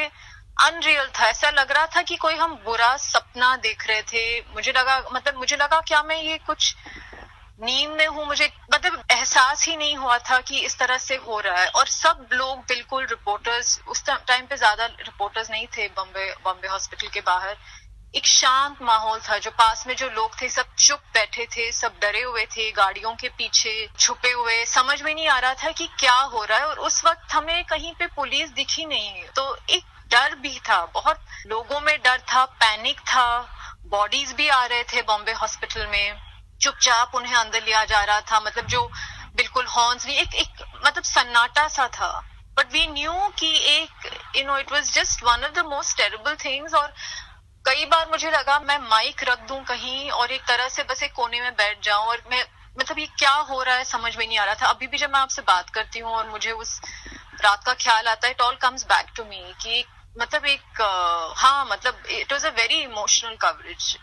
अनरियल 0.57 1.07
था। 1.09 1.27
ऐसा 1.27 1.49
लग 1.51 1.71
रहा 1.71 1.85
था 1.95 2.01
कि 2.01 2.15
कोई 2.17 2.35
हम 2.35 2.55
बुरा 2.65 2.95
सपना 2.99 3.55
देख 3.57 3.87
रहे 3.87 4.01
थे। 4.03 4.39
मुझे 4.53 4.71
लगा 4.71 4.97
मतलब 5.11 5.37
मुझे 5.37 5.55
लगा, 5.55 5.79
क्या 5.81 6.01
मैं 6.03 6.21
ये 6.23 6.37
कुछ 6.47 6.75
नींद 7.61 7.89
में 7.89 8.07
हूँ? 8.07 8.25
मुझे 8.27 8.51
मतलब 8.73 9.03
एहसास 9.11 9.65
ही 9.67 9.75
नहीं 9.77 9.95
हुआ 9.97 10.17
था 10.19 10.39
कि 10.41 10.59
इस 10.59 10.77
तरह 10.79 10.97
से 10.97 11.15
हो 11.17 11.39
रहा 11.39 11.59
है। 11.59 11.67
और 11.69 11.87
सब 11.87 12.27
लोग 12.33 12.59
बिल्कुल 12.67 13.05
रिपोर्टर्स 13.05 13.79
उस 13.87 14.05
टाइम 14.07 14.45
पे 14.45 14.57
ज़्यादा 14.57 14.85
रिपोर्टर्स 14.85 15.49
नहीं 15.51 15.67
थे 15.77 15.87
बॉम्बे 15.89 16.33
बॉम्बे 16.43 16.67
हॉस्पिटल 16.67 17.07
के 17.07 17.21
बाहर। 17.21 17.57
एक 18.13 18.25
शांत 18.25 18.81
माहौल 18.81 19.19
था 19.19 19.37
जो 19.37 19.51
पास 19.51 19.83
में 19.87 19.95
जो 19.95 20.09
लोग 20.09 20.41
थे, 20.41 20.49
सब 20.49 20.75
चुप 20.77 20.99
बैठे 21.13 21.45
थे, 21.47 21.71
सब 21.71 21.95
डरे 22.01 22.21
हुए 22.21 22.45
थे, 22.47 22.69
गाड़ियों 22.71 23.13
के 23.15 23.29
पीछे 23.29 23.89
छुपे 23.99 24.31
हुए। 24.31 24.63
समझ 24.65 25.01
में 25.01 25.13
नहीं 25.15 25.27
आ 25.27 25.39
रहा 25.39 25.53
था 25.53 25.71
कि 25.71 25.87
क्या 25.99 26.15
हो 26.15 26.43
रहा 26.43 26.57
है। 26.57 26.65
और 26.65 26.79
उस 26.79 27.03
वक्त 27.05 27.33
हमें 27.33 27.63
कहीं 27.65 27.93
पे 27.93 28.07
पुलिस 28.15 28.49
दिखी 28.51 28.85
नहीं। 28.85 29.23
तो 29.35 29.55
एक 29.69 29.83
डर 30.11 30.35
भी 30.35 30.57
था, 30.59 30.85
बहुत 30.85 31.19
लोगों 31.47 31.79
में 31.81 31.97
डर 32.03 32.19
था, 32.33 32.45
पैनिक 32.45 32.99
था। 33.01 33.27
बॉडीज 33.87 34.31
भी 34.33 34.47
आ 34.49 34.65
रहे 34.65 34.83
थे 34.83 35.01
बॉम्बे 35.03 35.31
हॉस्पिटल 35.33 35.87
में। 35.87 36.21
चुपचाप 36.61 37.15
उन्हें 37.15 37.35
अंदर 37.35 37.63
लिया 37.63 37.83
जा 37.85 38.03
रहा 38.03 38.21
था 38.21 38.39
मतलब 38.39 38.67
जो 38.67 38.85
बिल्कुल 39.35 39.65
हॉर्न्स 39.67 40.05
नहीं, 40.05 40.17
एक 40.17 40.35
एक 40.35 40.63
मतलब 40.85 41.03
सन्नाटा 41.03 41.67
सा 41.67 41.87
था। 41.89 42.09
बट 42.57 42.71
वी 42.73 42.85
न्यू 42.87 43.13
कि 43.39 43.53
एक 43.69 44.35
you 44.35 44.43
know 44.45 44.57
it 44.57 44.71
was 44.71 44.93
just 44.93 45.23
one 45.23 45.43
of 45.43 45.51
the 45.53 45.65
most 45.65 45.97
terrible 45.97 46.35
things 46.45 46.73
और 46.73 46.93
कई 47.65 47.85
बार 47.85 48.07
मुझे 48.11 48.31
लगा, 48.31 48.59
मैं 48.59 48.77
माइक 48.79 49.23
रख 49.23 49.47
दूँ 49.47 49.63
कहीं 49.65 50.09
और 50.11 50.31
एक 50.31 50.41
तरह 50.47 50.69
से 50.69 50.83
बस 50.83 51.03
एक 51.03 51.13
कोने 51.13 51.41
में 51.41 51.51
बैठ 51.53 51.83
जाऊँ 51.83 52.07
और 52.07 52.21
मैं 52.31 52.43
मतलब 52.77 52.99
ये 52.99 53.05
क्या 53.19 53.33
हो 53.49 53.61
रहा 53.61 53.75
है 53.75 53.83
समझ 53.85 54.15
में 54.17 54.25
नहीं 54.27 54.37
आ 54.37 54.43
रहा 54.45 54.55
था। 54.55 54.67
अभी 54.67 54.87
भी 54.87 54.97
जब 54.97 55.11
मैं 55.11 55.19
आपसे 55.19 55.41
बात 55.43 55.69
करती 55.69 55.99
हूँ 55.99 56.11
और 56.11 56.29
मुझे 56.29 56.51
उस 56.53 56.79
रात 57.41 57.63
का 57.65 57.73
ख्याल 57.73 58.07
आता 58.07 58.27
है 58.27 58.33
it 58.33 58.41
all 58.41 58.55
comes 58.61 58.83
back 58.85 59.11
to 59.15 59.23
me 59.23 59.43
कि 59.61 59.83
मतलब 60.15 60.45
एक 60.45 60.81
हाँ 61.37 61.65
मतलब 61.71 62.03
it 62.09 62.33
was 62.33 62.45
a 62.47 62.49
very 62.57 62.81
emotional 62.81 63.35
coverage 63.35 63.97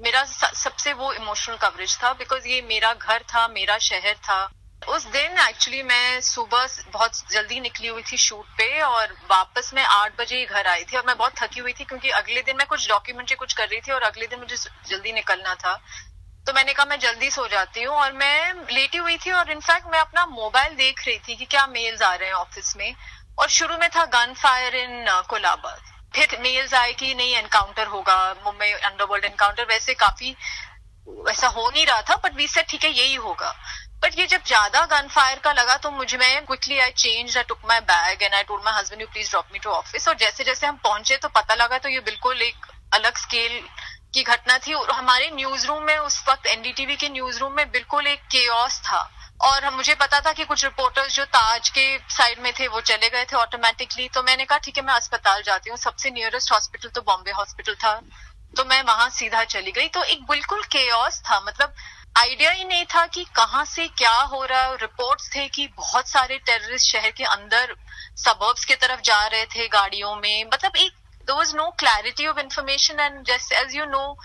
मेरा 0.00 0.24
सबसे 0.24 0.92
वो 0.92 1.12
इमोशनल 1.12 1.56
कवरेज 1.56 1.96
था 2.02 2.12
बिकॉज़ 2.12 2.46
ये 2.48 2.60
मेरा 2.62 2.92
घर 2.94 3.22
था, 3.22 3.46
मेरा 3.48 3.78
शहर 3.78 4.14
था। 4.14 4.48
उस 4.88 5.04
दिन 5.06 5.38
एक्चुअली 5.38 5.82
मैं 5.82 6.20
सुबह 6.20 6.66
बहुत 6.92 7.30
जल्दी 7.32 7.60
निकली 7.60 7.88
हुई 7.88 8.02
थी 8.02 8.16
शूट 8.16 8.46
पे 8.58 8.80
और 8.82 9.12
वापस 9.30 9.70
मैं 9.74 9.84
आठ 9.84 10.20
बजे 10.20 10.36
ही 10.36 10.44
घर 10.46 10.66
आई 10.66 10.84
थी 10.84 10.96
और 10.96 11.06
मैं 11.06 11.16
बहुत 11.18 11.32
थकी 11.38 11.60
हुई 11.60 11.72
थी 11.72 11.84
क्योंकि 11.84 12.10
अगले 12.10 12.42
दिन 12.42 12.56
मैं 12.56 12.66
कुछ 12.66 12.88
डॉक्यूमेंट्री 12.88 13.36
कुछ 13.36 13.52
कर 13.52 13.68
रही 13.68 13.80
थी 13.80 13.92
और 13.92 14.02
अगले 14.02 14.26
दिन 14.26 14.38
मुझे 14.38 14.56
जल्दी 14.88 15.12
निकलना 15.12 15.54
था। 15.54 15.74
तो 16.48 16.52
मैंने 16.54 16.72
कहा, 16.72 16.84
मैं 16.86 16.98
जल्दी 16.98 17.30
सो 17.30 17.46
जाती 17.48 17.82
हूँ। 17.82 17.94
और 17.94 18.12
मैं 18.14 18.52
लेटी 18.72 18.98
हुई 18.98 19.16
थी 19.24 19.30
और 19.32 19.50
इनफैक्ट 19.52 19.86
मैं 19.92 19.98
अपना 20.00 20.24
मोबाइल 20.26 20.74
देख 20.76 21.06
रही 21.06 21.18
थी 21.18 21.34
कि 21.36 21.44
क्या 21.46 21.66
मेल्स 21.68 22.02
आ 22.02 22.14
रहे 22.14 22.28
हैं 22.28 22.34
ऑफ़िस 22.34 22.76
में। 22.76 22.94
और 23.38 23.48
शुरू 23.48 23.76
में 23.78 23.88
था 23.96 24.04
गन 24.14 24.32
फायर 24.34 24.74
इन 24.76 25.04
कोलाबाद 25.30 25.80
फिर 26.14 26.38
मेल्स 26.42 26.72
आए 26.74 26.92
कि 26.92 27.14
नहीं 27.14 27.34
एनकाउंटर 27.36 27.86
होगा, 27.86 28.16
मुंबई 28.44 28.70
अंडरवर्ल्ड 28.70 29.24
एनकाउंटर 29.24 29.66
वैसे 29.68 29.94
काफ़ी 29.96 30.34
वैसा 31.26 31.48
हो 31.48 31.68
नहीं 31.68 31.84
रहा 31.86 32.00
था 32.02 32.16
बट 32.24 32.34
वी 32.36 32.48
सेट 32.48 32.68
ठीक 32.68 32.84
है, 32.84 32.90
यही 32.92 33.14
होगा। 33.16 33.54
बट 34.02 34.18
ये 34.18 34.26
जब 34.26 34.44
ज़्यादा 34.46 34.84
गन 34.86 35.08
फायर 35.08 35.38
का 35.44 35.52
लगा 35.52 35.76
तो 35.76 35.90
मुझे, 35.90 36.16
मैं 36.16 36.46
quickly 36.46 36.78
I 36.78 36.90
change 36.96 37.36
I 37.36 37.42
took 37.44 37.60
my 37.68 37.80
bag 37.92 38.22
and 38.22 38.34
I 38.34 38.42
told 38.44 38.64
my 38.64 38.78
husband 38.78 39.02
you 39.02 39.08
please 39.08 39.30
drop 39.30 39.52
me 39.52 39.58
to 39.58 39.70
office 39.72 40.08
और 40.08 40.16
जैसे 40.16 40.44
जैसे 40.44 40.66
हम 40.66 40.76
पहुँचे 40.84 41.16
तो 41.18 41.28
पता 41.36 41.54
लगा 41.56 41.78
तो 41.78 41.88
ये 41.88 42.00
बिल्कुल 42.08 42.42
एक 42.42 42.66
अलग 42.94 43.16
स्केल 43.18 43.62
की 44.14 44.22
घटना 44.22 44.58
थी 44.58 44.72
और 44.72 44.90
हमारे 44.90 45.30
न्यूज़ 45.34 45.66
रूम 45.66 45.82
में, 45.82 45.98
उस 45.98 46.24
वक्त 46.28 46.46
एनडीटीवी 46.46 46.96
के 46.96 47.08
न्यूज़ 47.08 47.38
रूम 47.38 47.52
में 47.52 47.70
बिल्कुल 47.70 48.06
एक 48.06 48.20
केओस 48.20 48.80
था। 48.80 49.14
और 49.40 49.70
मुझे 49.70 49.94
पता 49.94 50.20
था 50.20 50.32
कि 50.32 50.44
कुछ 50.44 50.64
रिपोर्टर्स 50.64 51.14
जो 51.14 51.24
ताज 51.24 51.68
के 51.68 51.98
साइड 51.98 52.38
में 52.38 52.52
थे, 52.52 52.68
वो 52.68 52.80
चले 52.80 53.10
गए 53.10 53.24
थे 53.24 53.36
ऑटोमेटिकली 53.36 54.08
तो 54.08 54.22
मैंने 54.22 54.44
कहा, 54.44 54.58
ठीक 54.58 54.78
है, 54.78 54.84
मैं 54.84 54.94
अस्पताल 54.94 55.42
जाती 55.42 55.70
हूँ। 55.70 55.78
सबसे 55.78 56.10
नियरेस्ट 56.10 56.52
हॉस्पिटल 56.52 56.88
तो 56.88 57.00
बॉम्बे 57.00 57.30
हॉस्पिटल 57.30 57.74
था। 57.74 58.00
तो 58.56 58.64
मैं 58.64 58.82
वहाँ 58.82 59.08
सीधा 59.10 59.44
चली 59.44 59.72
गई। 59.72 59.88
तो 59.88 60.02
एक 60.02 60.22
बिल्कुल 60.22 60.62
केओस 60.62 61.20
था। 61.20 61.40
मतलब 61.40 61.74
आइडिया 62.16 62.50
ही 62.50 62.64
नहीं 62.64 62.84
था 62.84 63.06
कि 63.06 63.24
कहाँ 63.24 63.64
से 63.64 63.88
क्या 63.88 64.12
हो 64.12 64.44
रहा 64.44 64.62
है। 64.62 64.76
रिपोर्ट्स 64.76 65.34
थे 65.36 65.48
कि 65.48 65.66
बहुत 65.66 66.08
सारे 66.08 66.38
टेररिस्ट 66.38 66.92
शहर 66.92 67.10
के 67.10 67.24
अंदर 67.24 67.74
सबर्ब्स 68.16 68.64
की 68.64 68.74
तरफ़ 68.74 69.00
जा 69.00 69.26
रहे 69.26 69.44
थे 69.46 69.68
गाड़ियों 69.68 70.16
में। 70.16 70.44
मतलब 70.44 70.76
एक 70.76 70.92
there 71.28 71.36
was 71.36 71.52
no 71.54 71.70
clarity 71.72 72.26
of 72.26 72.38
information 72.38 72.98
and 72.98 73.24
just 73.24 73.52
as 73.62 73.74
you 73.74 73.86
know 73.86 74.16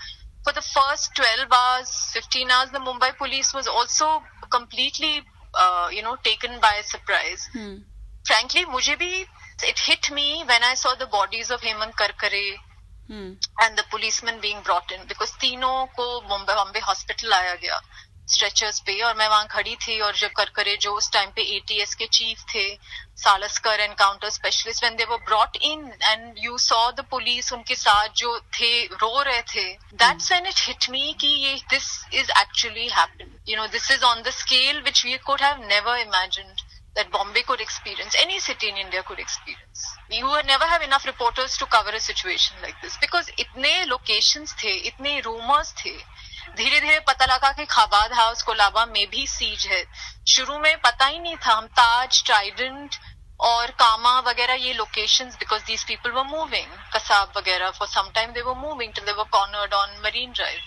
for 0.42 0.52
the 0.54 0.62
first 0.62 1.14
12 1.16 1.52
hours 1.52 1.90
15 2.14 2.50
hours 2.50 2.70
the 2.70 2.78
mumbai 2.78 3.16
police 3.16 3.52
was 3.52 3.68
also 3.68 4.22
completely 4.50 5.22
uh, 5.54 5.88
you 5.92 6.02
know 6.02 6.16
taken 6.24 6.58
by 6.60 6.74
surprise 6.92 7.48
hmm. 7.52 7.74
frankly 8.30 8.64
mujhe 8.76 8.96
bhi 9.02 9.12
it 9.72 9.84
hit 9.88 10.10
me 10.18 10.28
when 10.52 10.64
i 10.70 10.74
saw 10.84 10.94
the 11.02 11.10
bodies 11.18 11.50
of 11.56 11.66
hemant 11.68 11.98
karkare 12.00 12.42
hmm. 13.12 13.30
and 13.66 13.82
the 13.82 13.86
policemen 13.96 14.40
being 14.46 14.64
brought 14.70 14.96
in 14.96 15.06
because 15.12 15.36
तीनों 15.44 15.76
को 15.98 16.08
Mumbai 16.32 16.54
Bombay 16.60 16.80
hospital 16.88 17.32
आया 17.40 17.54
गया 17.66 17.80
stretchers 18.32 18.80
पे 18.86 19.00
और 19.02 19.14
मैं 19.16 19.28
वहाँ 19.28 19.46
खड़ी 19.50 19.76
थी 19.86 19.98
और 20.00 20.16
जब 20.16 20.30
कर 20.36 20.50
करे 20.56 20.76
जो 20.82 20.92
उस 20.96 21.10
टाइम 21.12 21.30
पे 21.36 21.42
एटीएस 21.56 21.94
के 21.94 22.06
चीफ 22.18 22.44
थे 22.54 22.68
Salaskar 23.24 23.80
encounter 23.80 24.30
specialist 24.30 24.82
when 24.84 24.96
they 24.96 25.04
were 25.10 25.18
brought 25.26 25.56
in 25.62 25.86
and 26.02 26.34
you 26.44 26.58
saw 26.68 26.90
the 26.90 27.04
police 27.10 27.52
उनके 27.52 27.74
साथ 27.74 28.08
जो 28.22 28.38
थे 28.60 28.72
रो 28.86 29.22
रहे 29.22 29.42
थे 29.54 29.70
that's 30.04 30.30
when 30.32 30.46
it 30.46 30.66
hit 30.68 30.90
me 30.90 31.14
कि 31.20 31.36
ये 31.46 31.54
this 31.70 31.90
is 32.14 32.30
actually 32.40 32.88
happened 32.98 33.34
you 33.46 33.56
know, 33.56 33.68
this 33.68 33.90
is 33.90 34.02
on 34.02 34.22
the 34.22 34.32
scale 34.32 34.82
which 34.82 35.04
we 35.04 35.18
could 35.18 35.40
have 35.40 35.60
never 35.60 35.94
imagined 35.96 36.62
that 36.96 37.10
Bombay 37.10 37.42
could 37.42 37.60
experience, 37.60 38.14
any 38.20 38.38
city 38.38 38.68
in 38.68 38.76
India 38.76 39.02
could 39.02 39.18
experience. 39.18 39.84
You 40.10 40.26
would 40.26 40.46
never 40.46 40.64
have 40.64 40.80
enough 40.80 41.04
reporters 41.04 41.56
to 41.58 41.66
cover 41.66 41.90
a 41.90 42.00
situation 42.00 42.56
like 42.62 42.76
this 42.80 42.96
because 43.00 43.26
itne 43.36 43.88
locations 43.88 44.54
the, 44.62 44.90
itne 44.90 45.24
rumors 45.24 45.74
the. 45.82 45.92
धीरे 46.56 46.80
धीरे 46.80 46.98
पता 47.08 47.26
लगा 47.26 47.50
कि 47.52 47.64
Chabad 47.66 48.12
house 48.12 48.42
Colaba 48.42 48.84
में 48.86 49.06
भी 49.10 49.26
seize 49.26 49.66
है 49.66 49.84
शुरू 50.28 50.58
में 50.58 50.76
पता 50.80 51.06
ही 51.06 51.18
नहीं 51.18 51.36
था 51.36 51.52
हम 51.52 51.66
ताज 51.78 52.22
ट्राइडेंट 52.26 52.96
और 53.40 53.70
कामा 53.78 54.18
वगैरह 54.20 54.54
ये 54.64 54.72
locations 54.72 55.36
because 55.36 55.64
these 55.64 55.84
people 55.84 56.10
were 56.10 56.24
moving 56.26 56.76
Kasab 56.94 57.32
वगैरह 57.36 57.70
for 57.78 57.88
some 57.88 58.10
time 58.14 58.32
they 58.32 58.42
were 58.42 58.56
moving 58.56 58.92
till 58.94 59.04
they 59.04 59.12
were 59.12 59.24
cornered 59.32 59.74
on 59.74 59.96
Marine 60.04 60.32
Drive 60.32 60.60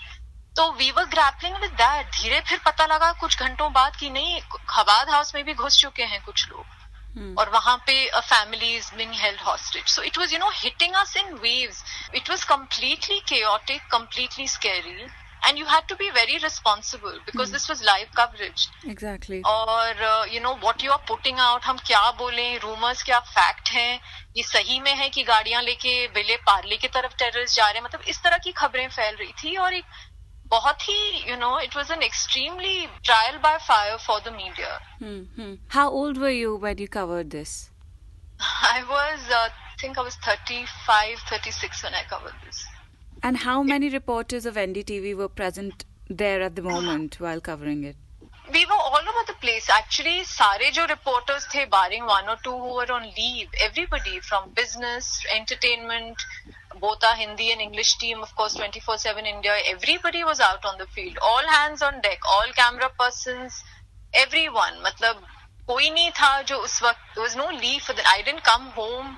तो 0.56 0.70
we 0.72 0.90
were 0.90 1.04
grappling 1.14 1.56
with 1.56 1.70
that 1.82 2.10
धीरे 2.14 2.40
फिर 2.48 2.60
पता 2.66 2.86
लगा 2.86 3.12
कुछ 3.20 3.38
घंटों 3.38 3.72
बाद 3.72 3.96
कि 3.96 4.10
नहीं 4.10 4.40
खबाद 4.68 5.10
हाउस 5.10 5.34
में 5.34 5.44
भी 5.44 5.54
घुस 5.54 5.80
चुके 5.80 6.04
हैं 6.04 6.22
कुछ 6.24 6.48
लोग 6.48 6.76
Hmm. 7.10 7.36
और 7.38 7.48
वहाँ 7.50 7.76
पे 7.86 7.94
family 8.22 8.74
is 8.76 8.90
being 8.90 9.12
held 9.12 9.38
hostage. 9.38 9.88
So 9.88 10.02
it 10.02 10.18
was, 10.18 10.30
you 10.30 10.38
know, 10.38 10.50
hitting 10.50 10.94
us 10.94 11.16
in 11.16 11.40
waves. 11.40 11.82
It 12.12 12.28
was 12.28 12.44
completely 12.44 13.20
chaotic, 13.22 13.80
completely 13.90 14.46
scary. 14.46 15.08
And 15.46 15.58
you 15.58 15.64
had 15.64 15.86
to 15.88 15.96
be 15.96 16.10
very 16.10 16.38
responsible 16.42 17.18
because 17.26 17.50
mm. 17.50 17.52
this 17.52 17.68
was 17.68 17.82
live 17.82 18.10
coverage. 18.14 18.66
Exactly. 18.94 19.42
और 19.46 20.28
you 20.32 20.40
know 20.40 20.54
what 20.62 20.84
you 20.84 20.92
are 20.92 21.04
putting 21.08 21.38
out 21.38 21.64
हम 21.64 21.78
क्या 21.86 22.10
बोले 22.18 22.46
rumours 22.58 23.02
क्या 23.02 23.18
fact 23.30 23.70
हैं 23.70 24.00
ये 24.36 24.42
सही 24.42 24.80
में 24.80 24.94
है 24.94 25.08
कि 25.08 25.22
गाड़ियाँ 25.22 25.62
लेके 25.62 25.96
बेले 26.14 26.36
पार्ले 26.50 26.76
की 26.76 26.88
तरफ़ 26.98 27.16
टेररिस्ट 27.18 27.56
जा 27.56 27.66
रहे 27.66 27.78
हैं? 27.78 27.84
मतलब 27.84 28.02
इस 28.08 28.22
तरह 28.22 28.38
की 28.44 28.52
खबरें 28.52 28.88
फैल 28.88 29.14
रही 29.14 29.32
थी 29.42 29.56
और 29.56 29.74
एक 29.74 29.84
बहुत 30.50 30.88
ही 30.88 31.30
you 31.30 31.36
know 31.36 31.58
it 31.60 31.76
was 31.76 31.90
an 31.92 32.02
extremely 32.02 32.86
trial 33.04 33.38
by 33.38 33.58
fire 33.68 33.96
for 34.06 34.20
the 34.20 34.34
media 34.36 34.78
how 35.74 35.90
old 36.02 36.18
were 36.18 36.30
you 36.30 36.56
when 36.62 36.78
you 36.78 36.86
covered 36.92 37.26
this 37.36 37.58
I 38.40 38.82
was, 38.88 39.22
uh, 39.30 39.48
I 39.50 39.76
think 39.80 39.98
I 39.98 40.02
was 40.02 40.16
35, 40.16 41.18
36 41.28 41.82
when 41.82 41.94
I 41.94 42.02
covered 42.04 42.34
this. 42.44 42.64
And 43.22 43.38
how 43.38 43.62
many 43.62 43.88
reporters 43.88 44.46
of 44.46 44.54
NDTV 44.54 45.16
were 45.16 45.28
present 45.28 45.84
there 46.08 46.40
at 46.40 46.54
the 46.56 46.62
moment 46.62 47.20
while 47.20 47.40
covering 47.40 47.84
it? 47.84 47.96
We 48.52 48.64
were 48.64 48.72
all 48.72 48.96
over 48.96 49.24
the 49.26 49.34
place. 49.40 49.68
Actually, 49.68 50.24
sare 50.24 50.70
jo 50.72 50.86
reporters 50.86 51.46
the, 51.52 51.66
barring 51.70 52.06
one 52.06 52.28
or 52.28 52.36
two 52.42 52.56
who 52.56 52.74
were 52.76 52.90
on 52.90 53.12
leave, 53.16 53.48
everybody 53.60 54.20
from 54.20 54.50
business, 54.50 55.22
entertainment, 55.34 56.16
both 56.80 57.02
our 57.04 57.16
Hindi 57.16 57.50
and 57.50 57.60
English 57.60 57.98
team, 57.98 58.20
of 58.22 58.34
course, 58.36 58.56
24-7 58.56 59.26
India, 59.26 59.54
everybody 59.66 60.24
was 60.24 60.40
out 60.40 60.64
on 60.64 60.78
the 60.78 60.86
field. 60.86 61.18
All 61.20 61.46
hands 61.46 61.82
on 61.82 62.00
deck, 62.00 62.20
all 62.30 62.46
camera 62.54 62.90
persons, 62.98 63.62
everyone. 64.14 64.74
Matlab, 64.84 65.18
koi 65.66 65.90
nahi 65.90 66.14
tha 66.14 66.44
jo 66.46 66.62
us 66.62 66.80
waqt, 66.80 67.14
there 67.14 67.24
was 67.24 67.36
no 67.36 67.50
leave 67.50 67.82
for 67.82 67.92
the, 67.92 68.06
I 68.06 68.22
didn't 68.22 68.44
come 68.44 68.70
home 68.70 69.16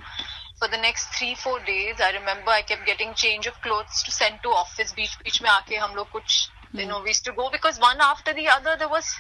for 0.61 0.68
the 0.68 0.81
next 0.81 1.14
three 1.16 1.35
four 1.35 1.59
days 1.66 2.01
i 2.07 2.11
remember 2.12 2.55
i 2.55 2.62
kept 2.70 2.87
getting 2.87 3.12
change 3.14 3.46
of 3.51 3.61
clothes 3.66 4.03
to 4.03 4.12
send 4.12 4.40
to 4.42 4.51
office 4.62 4.92
beach 4.92 5.18
beach 5.25 5.40
mein 5.44 5.53
aake 5.53 5.77
hum 5.85 5.94
log 6.01 6.11
kuch 6.16 6.38
you 6.81 6.88
know 6.90 7.01
we 7.07 7.14
used 7.14 7.29
to 7.29 7.37
go 7.40 7.46
because 7.57 7.81
one 7.85 8.03
after 8.09 8.35
the 8.40 8.46
other 8.57 8.75
there 8.83 8.92
was 8.96 9.14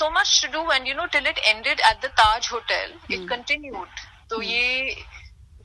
so 0.00 0.10
much 0.10 0.32
to 0.42 0.48
do 0.56 0.62
and 0.76 0.92
you 0.92 0.96
know 1.00 1.06
till 1.16 1.28
it 1.32 1.42
ended 1.52 1.84
at 1.90 2.00
the 2.06 2.10
taj 2.22 2.48
hotel 2.54 2.96
it 3.08 3.20
mm. 3.20 3.28
continued 3.34 4.04
तो 4.30 4.38
mm. 4.38 4.44
ये 4.44 5.04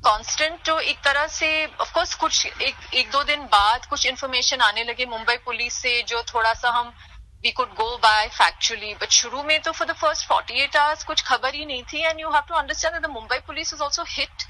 constant 0.06 0.66
जो 0.66 0.78
एक 0.80 1.00
तरह 1.06 1.26
से 1.28 1.48
of 1.66 1.94
course 1.94 2.14
कुछ 2.22 2.46
एक 2.46 2.94
एक 3.00 3.10
दो 3.12 3.24
दिन 3.24 3.44
बाद 3.48 3.86
कुछ 3.90 4.06
इन्फॉर्मेशन 4.06 4.62
आने 4.68 4.84
लगे 4.84 5.06
मुंबई 5.06 5.36
पुलिस 5.46 5.74
से 5.82 6.02
जो 6.12 6.22
थोड़ा 6.34 6.54
सा 6.62 6.70
हम 6.78 6.88
we 7.44 7.52
could 7.60 7.74
go 7.76 7.98
by 8.04 8.28
factually 8.38 8.94
but 9.02 9.10
शुरू 9.18 9.44
में 9.44 9.62
तो 9.62 9.72
फॉर 9.72 9.88
द 9.88 9.96
फ़र्स्ट 10.02 10.28
48 10.32 10.76
आवर्स 10.78 11.04
कुछ 11.12 11.22
खबर 11.28 11.54
ही 11.56 11.66
नहीं 11.66 11.84
थी 11.94 12.02
and 12.02 12.20
you 12.20 12.30
have 12.32 12.44
to 12.48 12.56
understand 12.56 12.98
the 13.06 13.10
Mumbai 13.20 13.38
police 13.48 13.74
is 13.74 13.84
also 13.84 14.04
hit 14.16 14.46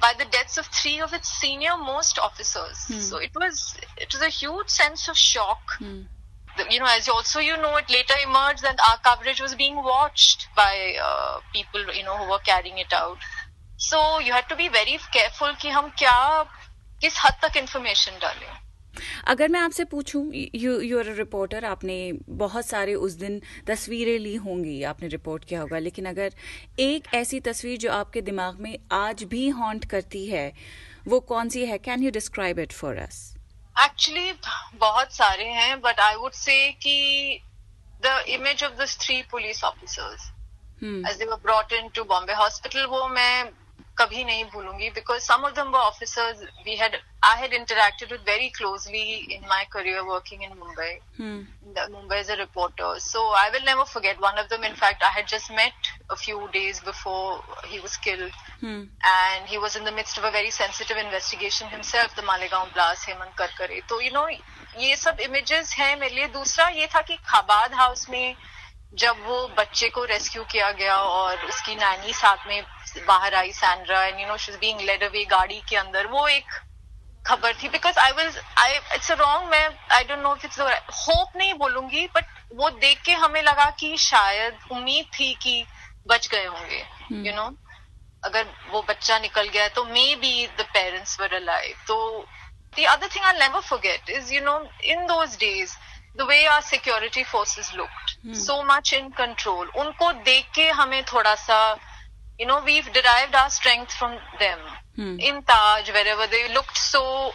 by 0.00 0.12
the 0.18 0.24
deaths 0.24 0.58
of 0.58 0.66
three 0.66 1.00
of 1.00 1.12
its 1.12 1.28
senior 1.28 1.76
most 1.76 2.18
officers. 2.18 2.84
Hmm. 2.86 2.98
So 2.98 3.18
it 3.18 3.30
was 3.34 3.76
it 3.96 4.12
was 4.12 4.22
a 4.22 4.28
huge 4.28 4.68
sense 4.68 5.08
of 5.08 5.16
shock. 5.16 5.62
Hmm. 5.78 6.02
You 6.70 6.78
know, 6.78 6.86
as 6.86 7.08
also 7.08 7.40
you 7.40 7.56
know, 7.56 7.76
it 7.76 7.90
later 7.90 8.14
emerged 8.22 8.62
that 8.62 8.78
our 8.88 8.98
coverage 8.98 9.40
was 9.40 9.54
being 9.54 9.76
watched 9.76 10.46
by 10.56 10.96
uh, 11.02 11.40
people 11.52 11.92
you 11.92 12.04
know 12.04 12.16
who 12.16 12.30
were 12.30 12.38
carrying 12.38 12.78
it 12.78 12.92
out. 12.92 13.18
So 13.76 14.18
you 14.18 14.32
had 14.32 14.48
to 14.48 14.56
be 14.56 14.68
very 14.68 14.98
careful 15.12 15.56
कि 15.62 15.68
हम 15.68 15.90
क्या 15.98 16.18
किस 17.00 17.18
हद 17.24 17.40
तक 17.44 17.56
information 17.62 18.20
डालें. 18.20 18.52
अगर 19.27 19.49
मैं 19.49 19.59
आपसे 19.59 19.83
पूछूँ 19.83 20.23
यू 20.55 20.79
यू 20.81 20.99
आर 20.99 21.13
रिपोर्टर 21.15 21.65
आपने 21.65 21.97
बहुत 22.29 22.65
सारे 22.65 22.93
उस 22.95 23.13
दिन 23.13 23.41
तस्वीरें 23.67 24.17
ली 24.19 24.35
होंगी 24.35 24.81
आपने 24.83 25.07
रिपोर्ट 25.07 25.45
किया 25.45 25.61
होगा 25.61 25.79
लेकिन 25.79 26.05
अगर 26.05 26.33
एक 26.79 27.13
ऐसी 27.13 27.39
तस्वीर 27.39 27.77
जो 27.77 27.91
आपके 27.91 28.21
दिमाग 28.21 28.59
में 28.59 28.77
आज 28.91 29.23
भी 29.23 29.47
हॉन्ट 29.49 29.85
करती 29.85 30.25
है 30.27 30.51
वो 31.07 31.19
कौन 31.19 31.49
सी 31.49 31.65
है? 31.65 31.77
Can 31.77 32.03
you 32.03 32.11
describe 32.11 32.59
it 32.59 32.71
for 32.71 32.97
us 32.97 33.21
actually 33.75 34.33
बहुत 34.75 35.13
सारे 35.13 35.45
हैं 35.49 35.79
बट 35.81 35.99
आई 35.99 36.15
वुड 36.15 36.31
से 36.31 36.57
कि 36.71 37.39
the 38.03 38.23
image 38.29 38.63
of 38.63 38.73
this 38.73 38.97
three 38.99 39.21
police 39.31 39.63
officers 39.63 40.31
as 40.83 41.17
they 41.17 41.25
were 41.25 41.35
brought 41.43 41.73
in 41.73 41.89
to 41.89 42.03
Bombay 42.03 42.33
hospital 42.33 42.85
वो 42.85 43.07
मैं 43.07 43.49
कभी 43.99 44.23
नहीं 44.23 44.43
भूलूँगी 44.53 44.89
because 44.95 45.21
some 45.23 45.45
of 45.45 45.53
them 45.55 45.75
officers 45.75 46.41
we 46.65 46.75
had 46.81 46.95
I 47.25 47.39
had 47.41 47.53
interacted 47.53 48.11
with 48.11 48.21
very 48.29 48.49
closely 48.57 49.03
in 49.35 49.45
my 49.49 49.65
career 49.71 50.01
working 50.09 50.43
in 50.43 50.57
Mumbai 50.57 50.91
Mumbai 51.91 52.19
is 52.19 52.31
a 52.31 52.35
reporter 52.35 52.99
so 52.99 53.29
I 53.43 53.49
will 53.49 53.65
never 53.65 53.83
forget 53.93 54.17
one 54.21 54.39
of 54.39 54.47
them 54.55 54.65
in 54.65 54.75
fact 54.83 55.03
I 55.03 55.11
had 55.15 55.27
just 55.35 55.51
met 55.61 55.97
a 56.13 56.15
few 56.15 56.37
days 56.53 56.77
before 56.79 57.41
he 57.71 57.79
was 57.79 57.95
killed. 57.97 58.37
Hmm. 58.61 58.79
and 59.09 59.45
he 59.47 59.57
was 59.57 59.75
in 59.75 59.83
the 59.83 59.91
midst 59.91 60.17
of 60.17 60.23
a 60.23 60.31
very 60.31 60.49
sensitive 60.49 60.97
investigation 60.97 61.69
himself 61.69 62.15
the 62.15 62.23
Malegaon 62.29 62.73
blast 62.73 63.05
Hemant 63.09 63.35
Karkare. 63.41 63.81
तो 63.89 63.99
you 64.01 64.11
know 64.13 64.27
ये 64.27 64.95
सब 64.95 65.19
images 65.21 65.73
हैं 65.79 65.95
मेरे 65.99 66.15
लिए. 66.15 66.27
दूसरा 66.33 66.67
ये 66.69 66.87
था 66.95 67.01
कि 67.01 67.15
खाबाद 67.27 67.73
हाउस 67.73 68.09
में 68.09 68.35
जब 69.03 69.23
वो 69.25 69.37
बच्चे 69.57 69.89
को 69.89 70.03
रेस्क्यू 70.11 70.43
किया 70.51 70.71
गया 70.81 70.97
और 70.97 71.45
उसकी 71.45 71.75
नैनी 71.75 72.13
साथ 72.13 72.47
में 72.47 72.61
बाहर 72.97 73.35
आई 73.35 73.51
Sandra 73.53 74.03
and 74.05 74.19
you 74.19 74.27
know 74.27 74.37
she 74.37 74.51
is 74.51 74.57
being 74.59 74.81
led 74.81 75.03
away 75.03 75.23
गाड़ी 75.31 75.61
के 75.69 75.75
अंदर 75.75 76.07
वो 76.07 76.27
एक 76.27 76.59
खबर 77.27 77.53
थी 77.63 77.69
because 77.69 77.99
I 77.99 78.11
was 78.17 78.37
I 78.57 78.75
it's 78.95 79.11
wrong 79.11 79.49
मैं 79.51 79.67
I 79.95 80.03
don't 80.03 80.19
know 80.19 80.35
if 80.35 80.45
it's 80.45 80.59
hope 81.07 81.37
नहीं 81.37 81.53
बोलूँगी 81.53 82.07
बट 82.15 82.25
वो 82.55 82.69
देख 82.85 83.01
के 83.05 83.13
हमें 83.23 83.41
लगा 83.43 83.69
कि 83.79 83.95
शायद 83.97 84.59
उम्मीद 84.71 85.05
थी 85.19 85.33
कि 85.41 85.63
बच 86.07 86.27
गए 86.27 86.45
होंगे 86.45 86.77
यू 86.77 87.23
hmm. 87.23 87.35
नो 87.35 87.55
अगर 88.23 88.45
वो 88.71 88.81
बच्चा 88.89 89.19
निकल 89.19 89.47
गया 89.47 89.67
तो 89.75 89.83
maybe 90.15 90.47
the 90.47 90.65
parents 90.73 91.19
were 91.19 91.33
alive 91.35 91.85
तो 91.87 92.25
the 92.75 92.87
other 92.87 93.07
thing 93.07 93.21
I'll 93.25 93.39
never 93.39 93.61
forget 93.61 94.09
is, 94.09 94.31
you 94.31 94.41
know, 94.41 94.67
in 94.83 95.07
those 95.07 95.35
days, 95.35 95.75
the 96.15 96.25
way 96.25 96.45
our 96.45 96.61
security 96.61 97.23
forces 97.23 97.71
looked, 97.75 98.17
hmm. 98.21 98.33
so 98.33 98.63
much 98.63 98.93
in 98.93 99.11
control. 99.11 99.65
उनको 99.77 100.11
देख 100.23 100.51
के 100.55 100.69
हमें 100.79 101.03
थोड़ा 101.03 101.33
सा 101.35 101.59
you 102.39 102.45
know, 102.45 102.61
we've 102.63 102.91
derived 102.93 103.35
our 103.35 103.49
strength 103.49 103.91
from 103.93 104.17
them. 104.39 104.59
Hmm. 104.95 105.19
In 105.19 105.43
Taj, 105.43 105.89
wherever 105.91 106.25
they 106.27 106.53
looked 106.53 106.77
so, 106.77 107.31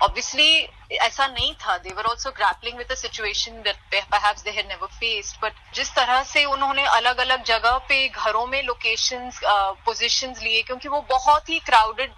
obviously, 0.00 0.68
ऐसा 0.90 1.26
नहीं 1.28 1.54
था. 1.54 1.82
They 1.82 1.92
were 1.92 2.06
also 2.06 2.32
grappling 2.32 2.76
with 2.76 2.90
a 2.90 2.96
situation 2.96 3.62
that 3.64 3.76
perhaps 4.10 4.42
they 4.42 4.52
had 4.52 4.68
never 4.68 4.88
faced. 5.00 5.40
But 5.40 5.52
जिस 5.74 5.94
तरह 5.94 6.22
से 6.22 6.44
उन्होंने 6.44 6.84
अलग 6.98 7.18
अलग 7.18 7.44
जगह 7.44 7.78
पे 7.88 8.08
घरों 8.08 8.46
में 8.46 8.62
locations, 8.62 9.42
uh, 9.54 9.74
positions 9.88 10.42
लिए, 10.42 10.62
क्योंकि 10.62 10.88
वो 10.88 11.00
बहुत 11.10 11.50
ही 11.50 11.60
crowded 11.60 12.10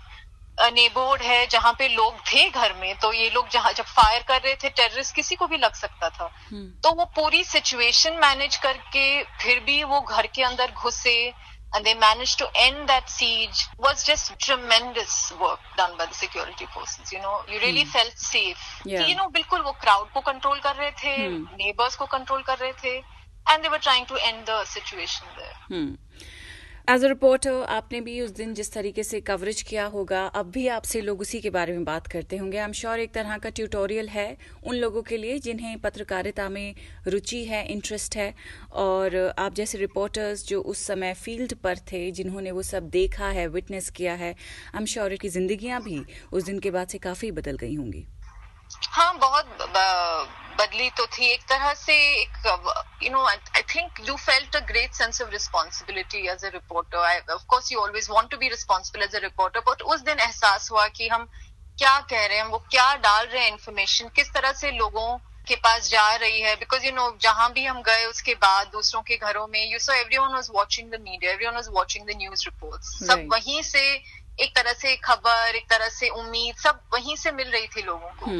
नेबरहुड 0.61 1.23
है 1.23 1.47
जहाँ 1.47 1.73
पे 1.79 1.89
लोग 1.89 2.19
थे 2.21 2.49
घर 2.51 2.73
में 2.81 2.99
तो 2.99 3.13
ये 3.13 3.31
लोग 3.31 3.49
जहाँ 3.49 3.73
जब 3.73 3.85
फायर 3.85 4.23
कर 4.29 4.41
रहे 4.41 4.55
थे 4.55 4.69
टेररिस्ट 4.69 5.15
किसी 5.15 5.37
को 5.37 5.47
भी 5.47 5.57
लग 5.57 5.75
सकता 5.75 6.09
था 6.09 6.31
तो 6.53 6.95
वो 6.95 7.05
पूरी 7.17 7.45
सिचुएशन 7.45 8.13
मैनेज 8.13 8.57
करके 8.57 9.23
फिर 9.25 9.61
भी 9.61 9.83
वो 9.85 10.01
घर 10.01 10.27
के 10.27 10.43
अंदर 10.43 10.71
घुसे 10.71 11.33
and 11.74 11.86
they 11.86 11.94
managed 11.94 12.38
to 12.40 12.48
end 12.56 12.88
that 12.88 13.10
siege 13.10 13.68
was 13.78 14.04
just 14.04 14.38
tremendous 14.40 15.34
work 15.42 15.60
done 15.78 15.98
by 15.98 16.06
the 16.06 16.14
security 16.14 16.66
forces 16.74 17.12
you 17.12 17.20
know 17.20 17.42
you 17.52 17.60
really 17.60 17.84
hmm. 17.84 17.90
felt 17.90 18.14
safe 18.18 18.64
yeah. 18.86 19.06
you 19.08 19.16
know 19.16 19.30
बिल्कुल 19.32 19.62
वो 19.62 19.76
crowd 19.84 20.08
को 20.14 20.24
control 20.32 20.64
कर 20.64 20.76
रहे 20.76 20.92
थे 21.04 21.16
hmm. 21.18 21.46
neighbors 21.64 21.96
को 21.96 22.08
control 22.16 22.46
कर 22.48 22.58
रहे 22.58 22.74
थे 22.84 22.96
and 23.50 23.64
they 23.64 23.70
were 23.70 23.84
trying 23.88 24.06
to 24.08 24.16
end 24.28 24.46
the 24.46 24.64
situation 24.66 25.28
there 25.38 25.58
hmm. 25.68 25.94
As 26.91 27.05
a 27.05 27.09
reporter 27.09 27.63
आपने 27.71 28.01
भी 28.01 28.21
उस 28.21 28.31
दिन 28.35 28.55
जिस 28.55 28.73
तरीके 28.73 29.03
से 29.03 29.21
कवरेज 29.21 29.61
किया 29.63 29.85
होगा, 29.87 30.25
अब 30.27 30.51
भी 30.51 30.67
आपसे 30.69 31.01
लोग 31.01 31.21
उसी 31.21 31.41
के 31.41 31.51
बारे 31.51 31.73
में 31.73 31.85
बात 31.85 32.07
करते 32.07 32.37
होंगे। 32.37 32.59
आई 32.59 32.65
एम 32.65 32.73
श्योर 32.73 33.01
एक 33.01 33.13
तरह 33.15 33.37
का 33.39 33.51
ट्यूटोरियल 33.51 34.09
है 34.09 34.37
उन 34.65 34.75
लोगों 34.77 35.03
के 35.03 35.17
लिए 35.17 35.39
जिन्हें 35.39 35.79
पत्रकारिता 35.81 36.49
में 36.49 36.75
रुचि 37.07 37.45
है 37.45 37.65
इंटरेस्ट 37.69 38.17
है। 38.17 38.35
और 38.75 39.17
आप 39.39 39.55
जैसे 39.55 39.79
रिपोर्टर्स 39.79 40.47
जो 40.49 40.61
उस 40.63 40.87
समय 40.87 41.15
फ़ील्ड 41.15 41.55
पर 41.55 41.79
थे, 41.93 42.11
जिन्होंने 42.13 42.51
वो 42.51 42.63
सब 42.65 42.89
देखा 42.91 43.29
है 43.31 43.47
विटनेस 43.49 43.91
किया 43.91 44.15
है 44.15 44.31
आई 44.31 44.79
एम 44.79 44.87
श्योर 44.87 45.15
की 45.17 45.29
जिंदगियाँ 45.31 45.83
भी 45.83 46.03
उस 46.33 46.45
दिन 46.45 46.59
के 46.59 46.71
बाद 46.71 46.89
से 46.89 46.99
काफ़ी 47.01 47.31
बदल 47.33 47.57
गई 47.57 47.75
होंगी। 47.75 48.07
हाँ 48.71 49.17
बहुत 49.19 49.47
बदली 50.61 50.89
तो 50.97 51.07
थी। 51.07 51.27
एक 51.33 51.43
तरह 51.49 51.73
से 51.75 51.95
एक 52.21 52.47
you 53.03 53.11
know 53.11 53.25
I 53.27 53.63
think 53.75 54.01
you 54.09 54.17
felt 54.17 54.57
a 54.57 54.61
great 54.69 54.95
sense 54.95 55.23
of 55.23 55.31
responsibility 55.31 56.27
as 56.29 56.45
a 56.45 56.49
reporter 56.55 56.99
I 56.99 57.19
of 57.31 57.45
course 57.49 57.73
you 57.73 57.81
always 57.81 58.09
want 58.11 58.31
to 58.31 58.37
be 58.37 58.49
responsible 58.49 59.05
as 59.05 59.17
a 59.17 59.19
reporter 59.21 59.61
but 59.69 59.83
उस 59.95 60.01
दिन 60.03 60.21
एहसास 60.21 60.71
हुआ 60.71 60.87
कि 60.99 61.09
हम 61.09 61.29
क्या 61.79 61.99
कह 62.11 62.27
रहे 62.27 62.39
हैं 62.39 62.45
वो 62.47 62.59
क्या 62.71 62.95
डाल 63.03 63.27
रहे 63.27 63.43
हैं 63.43 63.51
इन्फॉर्मेशन 63.51 64.09
किस 64.17 64.33
तरह 64.33 64.53
से 64.53 64.71
लोगों 64.79 65.17
के 65.49 65.57
पास 65.57 65.89
जा 65.91 66.15
रही 66.15 66.41
है। 66.41 66.55
बिकॉज़ 66.57 66.85
यू 66.87 66.93
नो 66.93 67.11
जहाँ 67.23 67.51
भी 67.53 67.65
हम 67.65 67.81
गए 67.83 68.05
उसके 68.07 68.35
बाद 68.43 68.67
दूसरों 68.73 69.03
के 69.03 69.17
घरों 69.17 69.47
में 69.47 69.61
you 69.73 69.79
saw 69.79 69.93
every 69.93 70.19
one 70.19 70.35
was 70.35 70.51
watching 70.55 70.91
the 70.91 71.01
media 71.03 71.33
every 71.33 71.47
one 71.47 71.55
was 71.55 71.71
watching 71.73 72.07
the 72.07 72.17
news 72.17 72.45
report 72.47 72.83
सब 72.83 73.27
वहीं 73.33 73.63
से 73.63 73.83
एक 74.43 74.57
तरह 74.57 74.73
से 74.73 74.97
खबर 75.05 75.55
एक 75.57 75.71
तरह 75.71 75.89
से 75.99 76.09
उम्मीद 76.09 76.57
सब 76.57 76.81
वहीं 76.95 77.17
से 77.17 77.33
मिल 77.33 77.51
रही 77.51 77.67
थी 77.77 77.83
लोगों 77.83 78.11
को। 78.21 78.31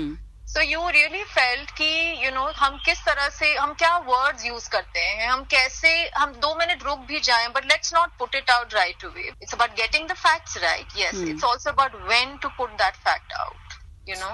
सो 0.49 0.61
यू 0.61 0.89
रियली 0.91 1.23
फेल्ट 1.25 1.71
कि 1.71 1.85
यू 1.85 2.29
you 2.29 2.35
नो 2.35 2.41
know, 2.41 2.55
हम 2.57 2.79
किस 2.85 3.05
तरह 3.07 3.29
से 3.29 3.55
हम 3.55 3.75
क्या 3.75 3.97
वर्ड्स 4.07 4.45
यूज़ 4.47 4.69
करते 4.71 5.01
हैं 5.01 5.29
हम 5.29 5.45
कैसे 5.51 5.91
हम 6.17 6.33
दो 6.41 6.55
मिनट 6.55 6.83
रुक 6.83 6.99
भी 7.09 7.21
जाए 7.21 7.49
but 7.49 7.65
let's 7.65 7.95
not 7.95 8.17
put 8.19 8.35
it 8.35 8.51
out 8.51 8.75
right 8.75 9.01
to 9.01 9.09
away 9.09 9.29
it's 9.29 9.55
about 9.55 9.77
getting 9.77 10.09
the 10.09 10.15
facts 10.23 10.57
right 10.63 10.99
yes 10.99 11.23
it's 11.29 11.45
also 11.45 11.71
about 11.71 11.95
when 12.09 12.37
to 12.37 12.49
put 12.57 12.71
that 12.79 12.97
fact 13.05 13.33
out 13.33 13.79
you 14.09 14.17
know 14.21 14.31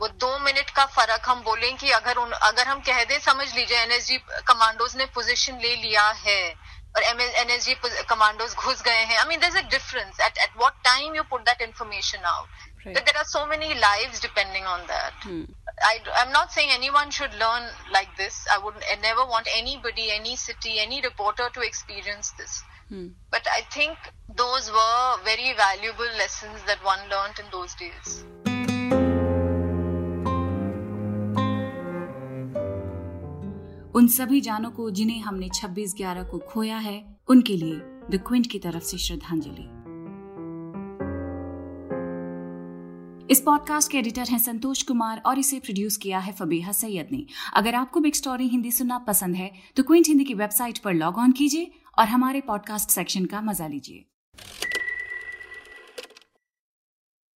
वो 0.00 0.08
दो 0.20 0.38
मिनट 0.38 0.70
का 0.70 0.84
फ़र्क 0.96 1.28
हम 1.28 1.42
बोलें 1.42 1.76
कि 1.76 1.90
अगर 1.92 2.16
उन 2.16 2.30
अगर 2.42 2.68
हम 2.68 2.80
कह 2.80 3.04
दें 3.04 3.18
समझ 3.20 3.54
लीजिए 3.54 3.78
एनएसजी 3.78 4.18
कमांडोज 4.46 4.96
ने 4.96 5.06
पोजीशन 5.14 5.58
ले 5.62 5.74
लिया 5.76 6.08
है 6.18 6.42
or 6.94 7.02
energy 7.40 7.74
commandos 8.08 8.54
ghus 8.54 8.82
gaye 8.82 9.06
hain. 9.08 9.18
I 9.24 9.28
mean, 9.28 9.40
there's 9.40 9.54
a 9.54 9.68
difference 9.68 10.18
at, 10.20 10.36
at 10.38 10.50
what 10.56 10.74
time 10.84 11.14
you 11.14 11.22
put 11.24 11.44
that 11.46 11.60
information 11.60 12.20
out. 12.24 12.48
But 12.84 13.06
there 13.06 13.16
are 13.16 13.24
so 13.24 13.46
many 13.46 13.74
lives 13.74 14.18
depending 14.18 14.64
on 14.64 14.80
that. 14.88 15.12
Hmm. 15.22 15.44
I, 15.82 15.98
am 16.16 16.32
not 16.32 16.50
saying 16.50 16.68
anyone 16.72 17.10
should 17.10 17.32
learn 17.34 17.70
like 17.92 18.08
this. 18.16 18.46
I 18.52 18.58
would 18.58 18.74
I 18.90 19.00
never 19.00 19.24
want 19.24 19.46
anybody, 19.56 20.10
any 20.10 20.36
city, 20.36 20.80
any 20.80 21.00
reporter 21.00 21.48
to 21.54 21.60
experience 21.60 22.32
this. 22.32 22.62
Hmm. 22.88 23.08
But 23.30 23.46
I 23.50 23.62
think 23.72 23.96
those 24.34 24.70
were 24.70 25.24
very 25.24 25.54
valuable 25.56 26.10
lessons 26.18 26.60
that 26.66 26.82
one 26.84 27.00
learned 27.08 27.38
in 27.38 27.46
those 27.52 27.74
days. 27.76 28.24
उन 33.94 34.06
सभी 34.08 34.40
जानों 34.40 34.70
को 34.70 34.90
जिन्हें 34.90 35.20
हमने 35.20 35.48
26 35.48 35.94
ग्यारह 35.96 36.22
को 36.22 36.38
खोया 36.38 36.76
है, 36.76 37.04
उनके 37.28 37.56
लिए 37.56 37.74
द 38.10 38.22
क्विंट 38.26 38.46
की 38.46 38.58
तरफ़ 38.58 38.82
से 38.82 38.98
श्रद्धांजलि। 38.98 39.68
इस 43.30 43.40
पॉडकास्ट 43.40 43.90
के 43.90 43.98
एडिटर 43.98 44.28
हैं 44.28 44.38
संतोष 44.38 44.82
कुमार 44.82 45.22
और 45.26 45.38
इसे 45.38 45.58
प्रोड्यूस 45.58 45.96
किया 45.96 46.18
है 46.18 46.32
फबीहा 46.32 46.72
सैयद 46.72 47.08
ने। 47.12 47.24
अगर 47.54 47.74
आपको 47.74 48.00
बिग 48.00 48.14
स्टोरी 48.14 48.48
हिंदी 48.48 48.70
सुनना 48.70 48.98
पसंद 48.98 49.36
है 49.36 49.50
तो 49.76 49.82
क्विंट 49.82 50.08
हिंदी 50.08 50.24
की 50.24 50.34
वेबसाइट 50.34 50.78
पर 50.78 50.94
लॉग 50.94 51.18
ऑन 51.18 51.32
कीजिए 51.32 51.70
और 51.98 52.08
हमारे 52.08 52.40
पॉडकास्ट 52.40 52.90
सेक्शन 52.90 53.24
का 53.24 53.40
मज़ा 53.40 53.66
लीजिए। 53.66 54.04